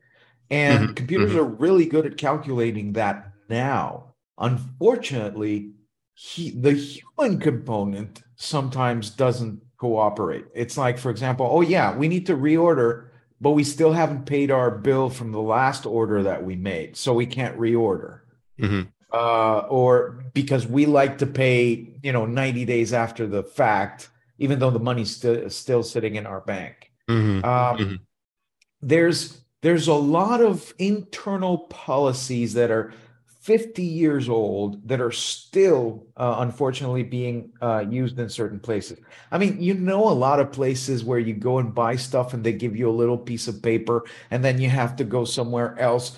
And 0.49 0.85
mm-hmm. 0.85 0.93
computers 0.93 1.31
mm-hmm. 1.31 1.39
are 1.39 1.43
really 1.43 1.85
good 1.85 2.05
at 2.05 2.17
calculating 2.17 2.93
that 2.93 3.33
now 3.49 4.06
unfortunately 4.39 5.71
he, 6.13 6.49
the 6.51 6.73
human 6.73 7.39
component 7.39 8.23
sometimes 8.35 9.09
doesn't 9.09 9.61
cooperate 9.77 10.45
it's 10.55 10.77
like 10.77 10.97
for 10.97 11.11
example 11.11 11.47
oh 11.49 11.61
yeah 11.61 11.95
we 11.95 12.07
need 12.07 12.25
to 12.25 12.35
reorder 12.35 13.09
but 13.39 13.51
we 13.51 13.63
still 13.63 13.93
haven't 13.93 14.25
paid 14.25 14.49
our 14.49 14.71
bill 14.71 15.09
from 15.09 15.31
the 15.31 15.41
last 15.41 15.85
order 15.85 16.23
that 16.23 16.43
we 16.43 16.55
made 16.55 16.97
so 16.97 17.13
we 17.13 17.25
can't 17.25 17.57
reorder 17.59 18.21
mm-hmm 18.59 18.81
uh, 19.13 19.59
or 19.69 20.23
because 20.33 20.67
we 20.67 20.85
like 20.85 21.17
to 21.19 21.25
pay, 21.25 21.87
you 22.03 22.11
know, 22.11 22.25
90 22.25 22.65
days 22.65 22.93
after 22.93 23.27
the 23.27 23.43
fact, 23.43 24.09
even 24.37 24.59
though 24.59 24.69
the 24.69 24.79
money's 24.79 25.15
still 25.15 25.49
still 25.49 25.83
sitting 25.83 26.15
in 26.15 26.25
our 26.25 26.41
bank. 26.41 26.91
Mm-hmm. 27.09 27.45
Um, 27.45 27.77
mm-hmm. 27.77 27.95
There's 28.81 29.41
there's 29.61 29.87
a 29.87 29.93
lot 29.93 30.41
of 30.41 30.73
internal 30.77 31.59
policies 31.59 32.53
that 32.53 32.69
are 32.69 32.93
50 33.47 33.81
years 33.81 34.27
old 34.27 34.85
that 34.89 34.99
are 34.99 35.13
still 35.13 36.05
uh, 36.17 36.35
unfortunately 36.39 37.03
being 37.03 37.53
uh, 37.61 37.85
used 37.89 38.19
in 38.19 38.27
certain 38.27 38.59
places. 38.59 38.99
I 39.31 39.37
mean, 39.37 39.61
you 39.61 39.73
know, 39.73 40.09
a 40.09 40.11
lot 40.11 40.41
of 40.41 40.51
places 40.51 41.05
where 41.05 41.17
you 41.17 41.33
go 41.33 41.59
and 41.59 41.73
buy 41.73 41.95
stuff 41.95 42.33
and 42.33 42.43
they 42.43 42.51
give 42.51 42.75
you 42.75 42.89
a 42.89 42.91
little 42.91 43.17
piece 43.17 43.47
of 43.47 43.63
paper 43.63 44.03
and 44.31 44.43
then 44.43 44.59
you 44.59 44.69
have 44.69 44.97
to 44.97 45.05
go 45.05 45.23
somewhere 45.23 45.79
else 45.79 46.17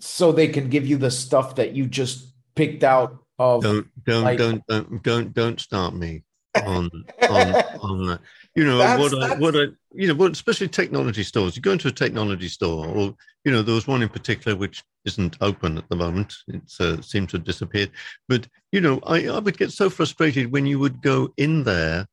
so 0.00 0.32
they 0.32 0.48
can 0.48 0.70
give 0.70 0.86
you 0.86 0.96
the 0.96 1.10
stuff 1.10 1.56
that 1.56 1.74
you 1.74 1.84
just 1.84 2.32
picked 2.54 2.82
out 2.82 3.18
of 3.38 3.62
don't 3.62 3.88
don't 4.06 4.24
like, 4.24 4.38
don't 4.38 4.66
don't 4.66 5.02
don't 5.02 5.34
don't 5.34 5.60
start 5.60 5.94
me 5.94 6.22
on 6.64 6.88
on 7.28 7.54
on 7.82 8.06
that 8.06 8.20
you 8.56 8.64
know 8.64 8.78
what 8.78 9.14
I, 9.14 9.36
what 9.36 9.56
I 9.56 9.66
you 9.94 10.08
know 10.08 10.14
what 10.14 10.32
especially 10.32 10.68
technology 10.68 11.22
stores 11.22 11.56
you 11.56 11.62
go 11.62 11.72
into 11.72 11.88
a 11.88 11.92
technology 11.92 12.48
store 12.48 12.86
or 12.86 13.14
you 13.44 13.52
know 13.52 13.62
there 13.62 13.74
was 13.74 13.86
one 13.86 14.02
in 14.02 14.08
particular 14.08 14.56
which 14.56 14.82
isn't 15.04 15.36
open 15.40 15.78
at 15.78 15.88
the 15.88 15.96
moment 15.96 16.34
it 16.48 16.62
uh, 16.80 17.00
seemed 17.02 17.28
to 17.30 17.36
have 17.36 17.44
disappeared 17.44 17.90
but 18.28 18.48
you 18.72 18.80
know 18.80 19.00
I, 19.06 19.28
I 19.28 19.38
would 19.38 19.58
get 19.58 19.72
so 19.72 19.90
frustrated 19.90 20.50
when 20.50 20.66
you 20.66 20.78
would 20.78 21.02
go 21.02 21.32
in 21.36 21.64
there 21.64 22.06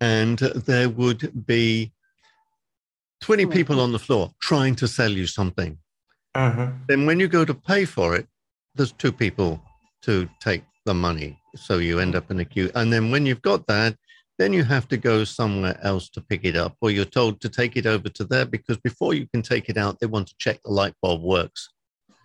and 0.00 0.38
there 0.38 0.88
would 0.88 1.46
be 1.46 1.92
20 3.22 3.46
people 3.46 3.80
on 3.80 3.90
the 3.90 3.98
floor 3.98 4.30
trying 4.40 4.76
to 4.76 4.86
sell 4.86 5.10
you 5.10 5.26
something 5.26 5.78
uh-huh. 6.34 6.68
Then 6.86 7.06
when 7.06 7.18
you 7.18 7.26
go 7.26 7.44
to 7.44 7.54
pay 7.54 7.84
for 7.84 8.14
it, 8.14 8.26
there's 8.76 8.92
two 8.92 9.12
people 9.12 9.60
to 10.02 10.28
take 10.40 10.62
the 10.84 10.94
money. 10.94 11.36
So 11.56 11.78
you 11.78 11.98
end 11.98 12.14
up 12.14 12.30
in 12.30 12.38
a 12.38 12.44
queue. 12.44 12.70
And 12.76 12.92
then 12.92 13.10
when 13.10 13.26
you've 13.26 13.42
got 13.42 13.66
that, 13.66 13.96
then 14.38 14.52
you 14.52 14.64
have 14.64 14.88
to 14.88 14.96
go 14.96 15.24
somewhere 15.24 15.78
else 15.82 16.08
to 16.10 16.20
pick 16.20 16.44
it 16.44 16.56
up, 16.56 16.76
or 16.80 16.90
you're 16.90 17.04
told 17.04 17.40
to 17.40 17.48
take 17.48 17.76
it 17.76 17.86
over 17.86 18.08
to 18.08 18.24
there 18.24 18.46
because 18.46 18.76
before 18.78 19.14
you 19.14 19.26
can 19.32 19.42
take 19.42 19.68
it 19.68 19.76
out, 19.76 19.98
they 19.98 20.06
want 20.06 20.28
to 20.28 20.34
check 20.38 20.60
the 20.62 20.70
light 20.70 20.94
bulb 21.02 21.22
works. 21.22 21.68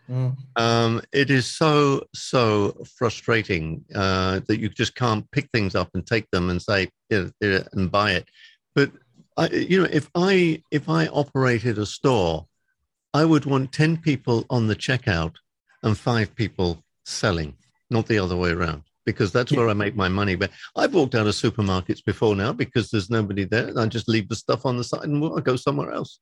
Mm. 0.09 0.35
Um, 0.57 1.01
it 1.13 1.29
is 1.29 1.47
so 1.47 2.05
so 2.13 2.75
frustrating 2.97 3.85
uh, 3.95 4.41
that 4.47 4.59
you 4.59 4.69
just 4.69 4.95
can't 4.95 5.29
pick 5.31 5.49
things 5.53 5.75
up 5.75 5.89
and 5.93 6.05
take 6.05 6.29
them 6.31 6.49
and 6.49 6.61
say 6.61 6.89
and 7.09 7.91
buy 7.91 8.11
it. 8.11 8.27
But 8.75 8.91
I, 9.37 9.47
you 9.49 9.81
know, 9.81 9.89
if 9.91 10.09
I 10.13 10.61
if 10.71 10.89
I 10.89 11.07
operated 11.07 11.77
a 11.77 11.85
store 11.85 12.47
I 13.13 13.25
would 13.25 13.45
want 13.45 13.71
10 13.71 13.97
people 13.97 14.45
on 14.49 14.67
the 14.67 14.75
checkout 14.75 15.35
and 15.83 15.95
five 15.97 16.35
people 16.35 16.83
selling, 17.05 17.55
not 17.91 18.07
the 18.07 18.17
other 18.17 18.35
way 18.35 18.49
around, 18.49 18.83
because 19.05 19.31
that's 19.31 19.51
yeah. 19.51 19.59
where 19.59 19.69
I 19.69 19.73
make 19.73 19.95
my 19.95 20.09
money. 20.09 20.35
But 20.35 20.51
I've 20.75 20.93
walked 20.93 21.15
out 21.15 21.27
of 21.27 21.33
supermarkets 21.33 22.03
before 22.03 22.35
now 22.35 22.53
because 22.53 22.89
there's 22.89 23.09
nobody 23.09 23.45
there. 23.45 23.67
And 23.67 23.79
I 23.79 23.85
just 23.87 24.09
leave 24.09 24.29
the 24.29 24.35
stuff 24.35 24.65
on 24.65 24.77
the 24.77 24.83
side 24.83 25.03
and 25.03 25.23
I 25.37 25.41
go 25.41 25.55
somewhere 25.55 25.91
else. 25.91 26.19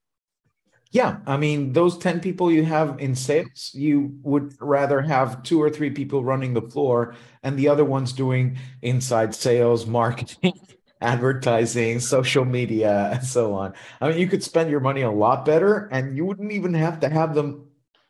Yeah. 0.92 1.20
I 1.26 1.38
mean, 1.38 1.72
those 1.72 1.98
10 1.98 2.20
people 2.20 2.52
you 2.52 2.66
have 2.66 3.00
in 3.00 3.16
sales, 3.16 3.72
you 3.74 4.18
would 4.24 4.54
rather 4.60 5.02
have 5.02 5.42
two 5.42 5.62
or 5.62 5.70
three 5.70 5.90
people 5.90 6.24
running 6.24 6.54
the 6.54 6.62
floor 6.62 7.16
and 7.44 7.58
the 7.58 7.70
other 7.70 7.86
ones 7.86 8.12
doing 8.12 8.58
inside 8.82 9.34
sales, 9.34 9.86
marketing, 9.86 10.60
advertising, 11.02 12.02
social 12.02 12.44
media, 12.44 13.10
and 13.14 13.24
so 13.24 13.54
on. 13.54 13.74
I 14.02 14.10
mean, 14.10 14.18
you 14.20 14.28
could 14.28 14.44
spend 14.44 14.70
your 14.70 14.82
money 14.82 15.02
a 15.02 15.12
lot 15.12 15.46
better 15.46 15.88
and 15.94 16.18
you 16.18 16.26
wouldn't 16.26 16.52
even 16.52 16.74
have 16.74 17.00
to 17.00 17.10
have 17.10 17.36
them 17.36 17.68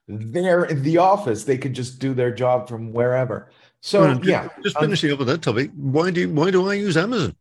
there 0.08 0.66
in 0.66 0.82
the 0.82 0.98
office. 0.98 1.44
They 1.44 1.60
could 1.60 1.74
just 1.74 2.00
do 2.00 2.16
their 2.16 2.32
job 2.32 2.68
from 2.68 2.92
wherever. 2.94 3.52
So 3.82 4.02
well, 4.02 4.22
yeah. 4.24 4.48
Just 4.64 4.78
um, 4.78 4.86
finishing 4.86 5.10
um, 5.10 5.14
up 5.14 5.20
with 5.20 5.28
that 5.28 5.42
topic, 5.42 5.72
why 5.76 6.12
do 6.12 6.30
why 6.30 6.52
do 6.52 6.70
I 6.70 6.76
use 6.76 6.96
Amazon? 6.96 7.36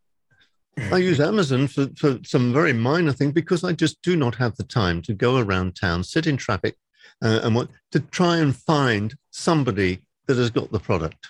I 0.93 0.97
use 0.97 1.21
Amazon 1.21 1.69
for, 1.69 1.89
for 1.97 2.19
some 2.25 2.53
very 2.53 2.73
minor 2.73 3.13
thing 3.13 3.31
because 3.33 3.63
I 3.63 3.73
just 3.73 4.01
do 4.03 4.17
not 4.17 4.35
have 4.37 4.57
the 4.57 4.65
time 4.65 5.03
to 5.03 5.15
go 5.15 5.39
around 5.39 5.77
town, 5.77 6.03
sit 6.03 6.27
in 6.27 6.37
traffic, 6.37 6.77
uh, 7.23 7.41
and 7.43 7.55
what 7.55 7.69
to 7.93 8.01
try 8.01 8.39
and 8.39 8.57
find 8.57 9.15
somebody 9.31 10.01
that 10.27 10.37
has 10.37 10.51
got 10.51 10.73
the 10.73 10.81
product. 10.81 11.29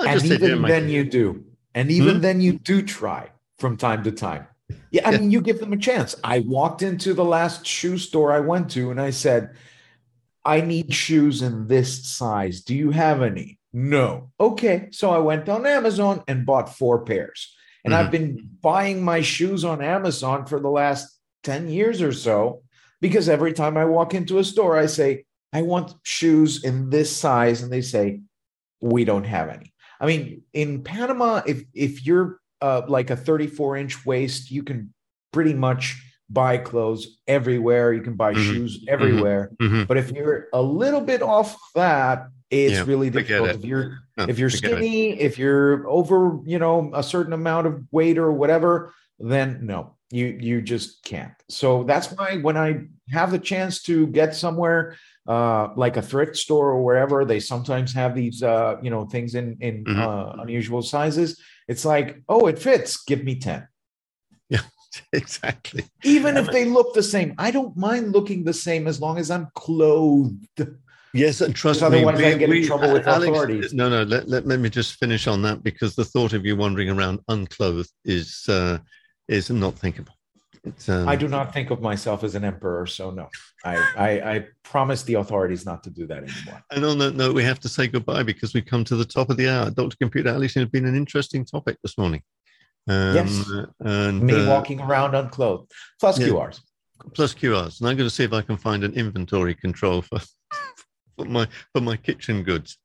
I 0.00 0.14
and 0.14 0.24
even 0.24 0.62
then, 0.62 0.88
you 0.88 1.04
do. 1.04 1.44
And 1.74 1.90
even 1.90 2.16
hmm 2.16 2.20
then, 2.20 2.40
you 2.40 2.58
do 2.58 2.82
try 2.82 3.30
from 3.58 3.76
time 3.76 4.02
to 4.04 4.12
time. 4.12 4.46
Yeah, 4.90 5.08
I 5.08 5.18
mean, 5.18 5.30
you 5.30 5.40
give 5.40 5.60
them 5.60 5.72
a 5.72 5.76
chance. 5.76 6.14
I 6.24 6.40
walked 6.40 6.82
into 6.82 7.14
the 7.14 7.24
last 7.24 7.66
shoe 7.66 7.98
store 7.98 8.32
I 8.32 8.40
went 8.40 8.70
to 8.72 8.90
and 8.90 9.00
I 9.00 9.10
said, 9.10 9.54
I 10.44 10.60
need 10.60 10.92
shoes 10.92 11.42
in 11.42 11.66
this 11.68 12.04
size. 12.08 12.62
Do 12.62 12.74
you 12.74 12.90
have 12.90 13.22
any? 13.22 13.58
No. 13.72 14.30
Okay. 14.38 14.88
So 14.90 15.10
I 15.10 15.18
went 15.18 15.48
on 15.48 15.66
Amazon 15.66 16.22
and 16.28 16.46
bought 16.46 16.76
four 16.76 17.04
pairs. 17.04 17.54
And 17.84 17.92
mm-hmm. 17.92 18.04
I've 18.04 18.10
been 18.10 18.48
buying 18.60 19.02
my 19.02 19.22
shoes 19.22 19.64
on 19.64 19.82
Amazon 19.82 20.46
for 20.46 20.60
the 20.60 20.68
last 20.68 21.18
10 21.44 21.68
years 21.68 22.02
or 22.02 22.12
so 22.12 22.62
because 23.00 23.28
every 23.28 23.52
time 23.52 23.76
I 23.76 23.84
walk 23.84 24.14
into 24.14 24.38
a 24.38 24.44
store, 24.44 24.78
I 24.78 24.86
say, 24.86 25.24
I 25.52 25.62
want 25.62 25.94
shoes 26.02 26.64
in 26.64 26.90
this 26.90 27.14
size. 27.14 27.62
And 27.62 27.72
they 27.72 27.80
say, 27.80 28.20
we 28.80 29.04
don't 29.04 29.24
have 29.24 29.48
any. 29.48 29.72
I 30.00 30.06
mean, 30.06 30.42
in 30.52 30.82
Panama, 30.82 31.42
if 31.46 31.62
if 31.72 32.04
you're 32.04 32.40
uh, 32.60 32.82
like 32.88 33.10
a 33.10 33.16
34 33.16 33.76
inch 33.76 34.04
waist, 34.04 34.50
you 34.50 34.64
can 34.64 34.92
pretty 35.32 35.54
much 35.54 36.02
buy 36.28 36.58
clothes 36.58 37.18
everywhere. 37.26 37.92
You 37.92 38.02
can 38.02 38.14
buy 38.14 38.32
mm-hmm. 38.32 38.42
shoes 38.42 38.78
mm-hmm. 38.78 38.92
everywhere. 38.92 39.52
Mm-hmm. 39.60 39.84
But 39.84 39.98
if 39.98 40.10
you're 40.10 40.48
a 40.52 40.60
little 40.60 41.00
bit 41.00 41.22
off 41.22 41.56
that, 41.74 42.26
it's 42.52 42.74
yeah, 42.74 42.84
really 42.84 43.08
difficult. 43.08 43.48
It. 43.48 43.56
If 43.56 43.64
you're 43.64 43.98
no, 44.18 44.26
if 44.28 44.38
you're 44.38 44.50
skinny, 44.50 45.18
if 45.18 45.38
you're 45.38 45.88
over, 45.88 46.38
you 46.44 46.58
know, 46.58 46.90
a 46.92 47.02
certain 47.02 47.32
amount 47.32 47.66
of 47.66 47.82
weight 47.90 48.18
or 48.18 48.30
whatever, 48.30 48.92
then 49.18 49.60
no, 49.62 49.96
you 50.10 50.38
you 50.38 50.60
just 50.60 51.02
can't. 51.02 51.32
So 51.48 51.84
that's 51.84 52.08
why 52.12 52.36
when 52.36 52.58
I 52.58 52.82
have 53.08 53.30
the 53.30 53.38
chance 53.38 53.82
to 53.84 54.06
get 54.08 54.36
somewhere 54.36 54.96
uh, 55.26 55.68
like 55.76 55.96
a 55.96 56.02
thrift 56.02 56.36
store 56.36 56.72
or 56.72 56.84
wherever, 56.84 57.24
they 57.24 57.40
sometimes 57.40 57.94
have 57.94 58.14
these, 58.14 58.42
uh, 58.42 58.76
you 58.82 58.90
know, 58.90 59.06
things 59.06 59.34
in 59.34 59.56
in 59.60 59.84
mm-hmm. 59.84 60.00
uh, 60.00 60.42
unusual 60.42 60.82
sizes. 60.82 61.40
It's 61.68 61.86
like, 61.86 62.22
oh, 62.28 62.48
it 62.48 62.58
fits. 62.58 63.02
Give 63.02 63.24
me 63.24 63.36
ten. 63.36 63.66
Yeah, 64.50 64.60
exactly. 65.14 65.86
Even 66.02 66.36
if 66.36 66.48
they 66.48 66.66
look 66.66 66.92
the 66.92 67.02
same, 67.02 67.34
I 67.38 67.50
don't 67.50 67.74
mind 67.78 68.12
looking 68.12 68.44
the 68.44 68.52
same 68.52 68.86
as 68.86 69.00
long 69.00 69.16
as 69.16 69.30
I'm 69.30 69.48
clothed. 69.54 70.46
Yes, 71.14 71.42
and 71.42 71.54
trust 71.54 71.82
me, 71.82 71.86
otherwise 71.88 72.18
we, 72.18 72.26
I 72.26 72.38
get 72.38 72.48
we, 72.48 72.62
in 72.62 72.66
trouble 72.66 72.92
with 72.92 73.06
Alex, 73.06 73.30
authorities. 73.30 73.74
No, 73.74 73.90
no, 73.90 74.02
let, 74.02 74.28
let, 74.28 74.46
let 74.46 74.60
me 74.60 74.70
just 74.70 74.94
finish 74.98 75.26
on 75.26 75.42
that 75.42 75.62
because 75.62 75.94
the 75.94 76.04
thought 76.04 76.32
of 76.32 76.46
you 76.46 76.56
wandering 76.56 76.88
around 76.88 77.20
unclothed 77.28 77.90
is 78.04 78.44
uh, 78.48 78.78
is 79.28 79.50
not 79.50 79.74
thinkable. 79.74 80.14
Um, 80.88 81.08
I 81.08 81.16
do 81.16 81.26
not 81.26 81.52
think 81.52 81.70
of 81.70 81.80
myself 81.80 82.22
as 82.22 82.34
an 82.34 82.44
emperor, 82.44 82.86
so 82.86 83.10
no. 83.10 83.28
I, 83.64 83.76
I, 83.96 84.34
I 84.34 84.46
promise 84.62 85.02
the 85.02 85.14
authorities 85.14 85.66
not 85.66 85.82
to 85.84 85.90
do 85.90 86.06
that 86.06 86.18
anymore. 86.18 86.62
And 86.70 86.84
on 86.84 86.98
that 86.98 87.16
note, 87.16 87.34
we 87.34 87.42
have 87.42 87.58
to 87.60 87.68
say 87.68 87.88
goodbye 87.88 88.22
because 88.22 88.54
we've 88.54 88.64
come 88.64 88.84
to 88.84 88.96
the 88.96 89.04
top 89.04 89.28
of 89.28 89.36
the 89.36 89.48
hour. 89.48 89.70
Dr. 89.70 89.96
Computer 89.96 90.30
Alex 90.30 90.54
has 90.54 90.66
been 90.66 90.86
an 90.86 90.94
interesting 90.94 91.44
topic 91.44 91.78
this 91.82 91.98
morning. 91.98 92.22
Um, 92.88 93.14
yes, 93.14 93.50
and 93.80 94.22
me 94.22 94.34
uh, 94.34 94.48
walking 94.48 94.80
around 94.80 95.14
unclothed, 95.14 95.70
plus 96.00 96.18
yeah. 96.18 96.28
QRs. 96.28 96.60
plus 97.14 97.32
QRs, 97.34 97.80
and 97.80 97.88
I'm 97.88 97.96
going 97.96 98.08
to 98.08 98.14
see 98.14 98.24
if 98.24 98.32
I 98.32 98.42
can 98.42 98.56
find 98.56 98.82
an 98.82 98.94
inventory 98.94 99.54
control 99.54 100.02
for 100.02 100.20
for 101.24 101.30
my 101.30 101.46
for 101.74 101.80
my 101.80 101.96
kitchen 101.96 102.42
goods. 102.42 102.78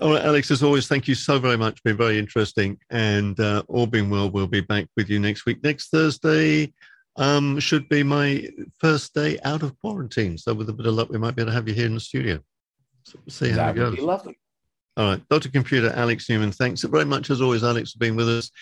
All 0.00 0.12
right, 0.12 0.24
Alex, 0.24 0.50
as 0.50 0.62
always, 0.62 0.88
thank 0.88 1.06
you 1.06 1.14
so 1.14 1.38
very 1.38 1.56
much. 1.56 1.82
Been 1.84 1.96
very 1.96 2.18
interesting, 2.18 2.78
and 2.90 3.38
uh, 3.38 3.62
all 3.68 3.86
being 3.86 4.10
well, 4.10 4.30
we'll 4.30 4.46
be 4.46 4.60
back 4.60 4.86
with 4.96 5.08
you 5.08 5.18
next 5.20 5.46
week. 5.46 5.62
Next 5.62 5.88
Thursday 5.90 6.72
um, 7.16 7.58
should 7.60 7.88
be 7.88 8.02
my 8.02 8.48
first 8.80 9.14
day 9.14 9.38
out 9.44 9.62
of 9.62 9.78
quarantine, 9.80 10.36
so 10.36 10.52
with 10.54 10.68
a 10.68 10.72
bit 10.72 10.86
of 10.86 10.94
luck, 10.94 11.08
we 11.10 11.18
might 11.18 11.36
be 11.36 11.42
able 11.42 11.52
to 11.52 11.54
have 11.54 11.68
you 11.68 11.74
here 11.74 11.86
in 11.86 11.94
the 11.94 12.00
studio. 12.00 12.40
So 13.04 13.18
we'll 13.24 13.32
see 13.32 13.50
how 13.50 13.56
That 13.56 13.70
it 13.76 13.96
goes. 13.96 13.98
lovely. 13.98 14.38
All 14.96 15.10
right, 15.10 15.28
Dr. 15.28 15.50
Computer 15.50 15.92
Alex 15.94 16.26
Neuman, 16.26 16.54
thanks 16.54 16.82
very 16.82 17.04
much 17.04 17.30
as 17.30 17.40
always, 17.40 17.64
Alex, 17.64 17.92
for 17.92 17.98
being 17.98 18.16
with 18.16 18.28
us. 18.28 18.50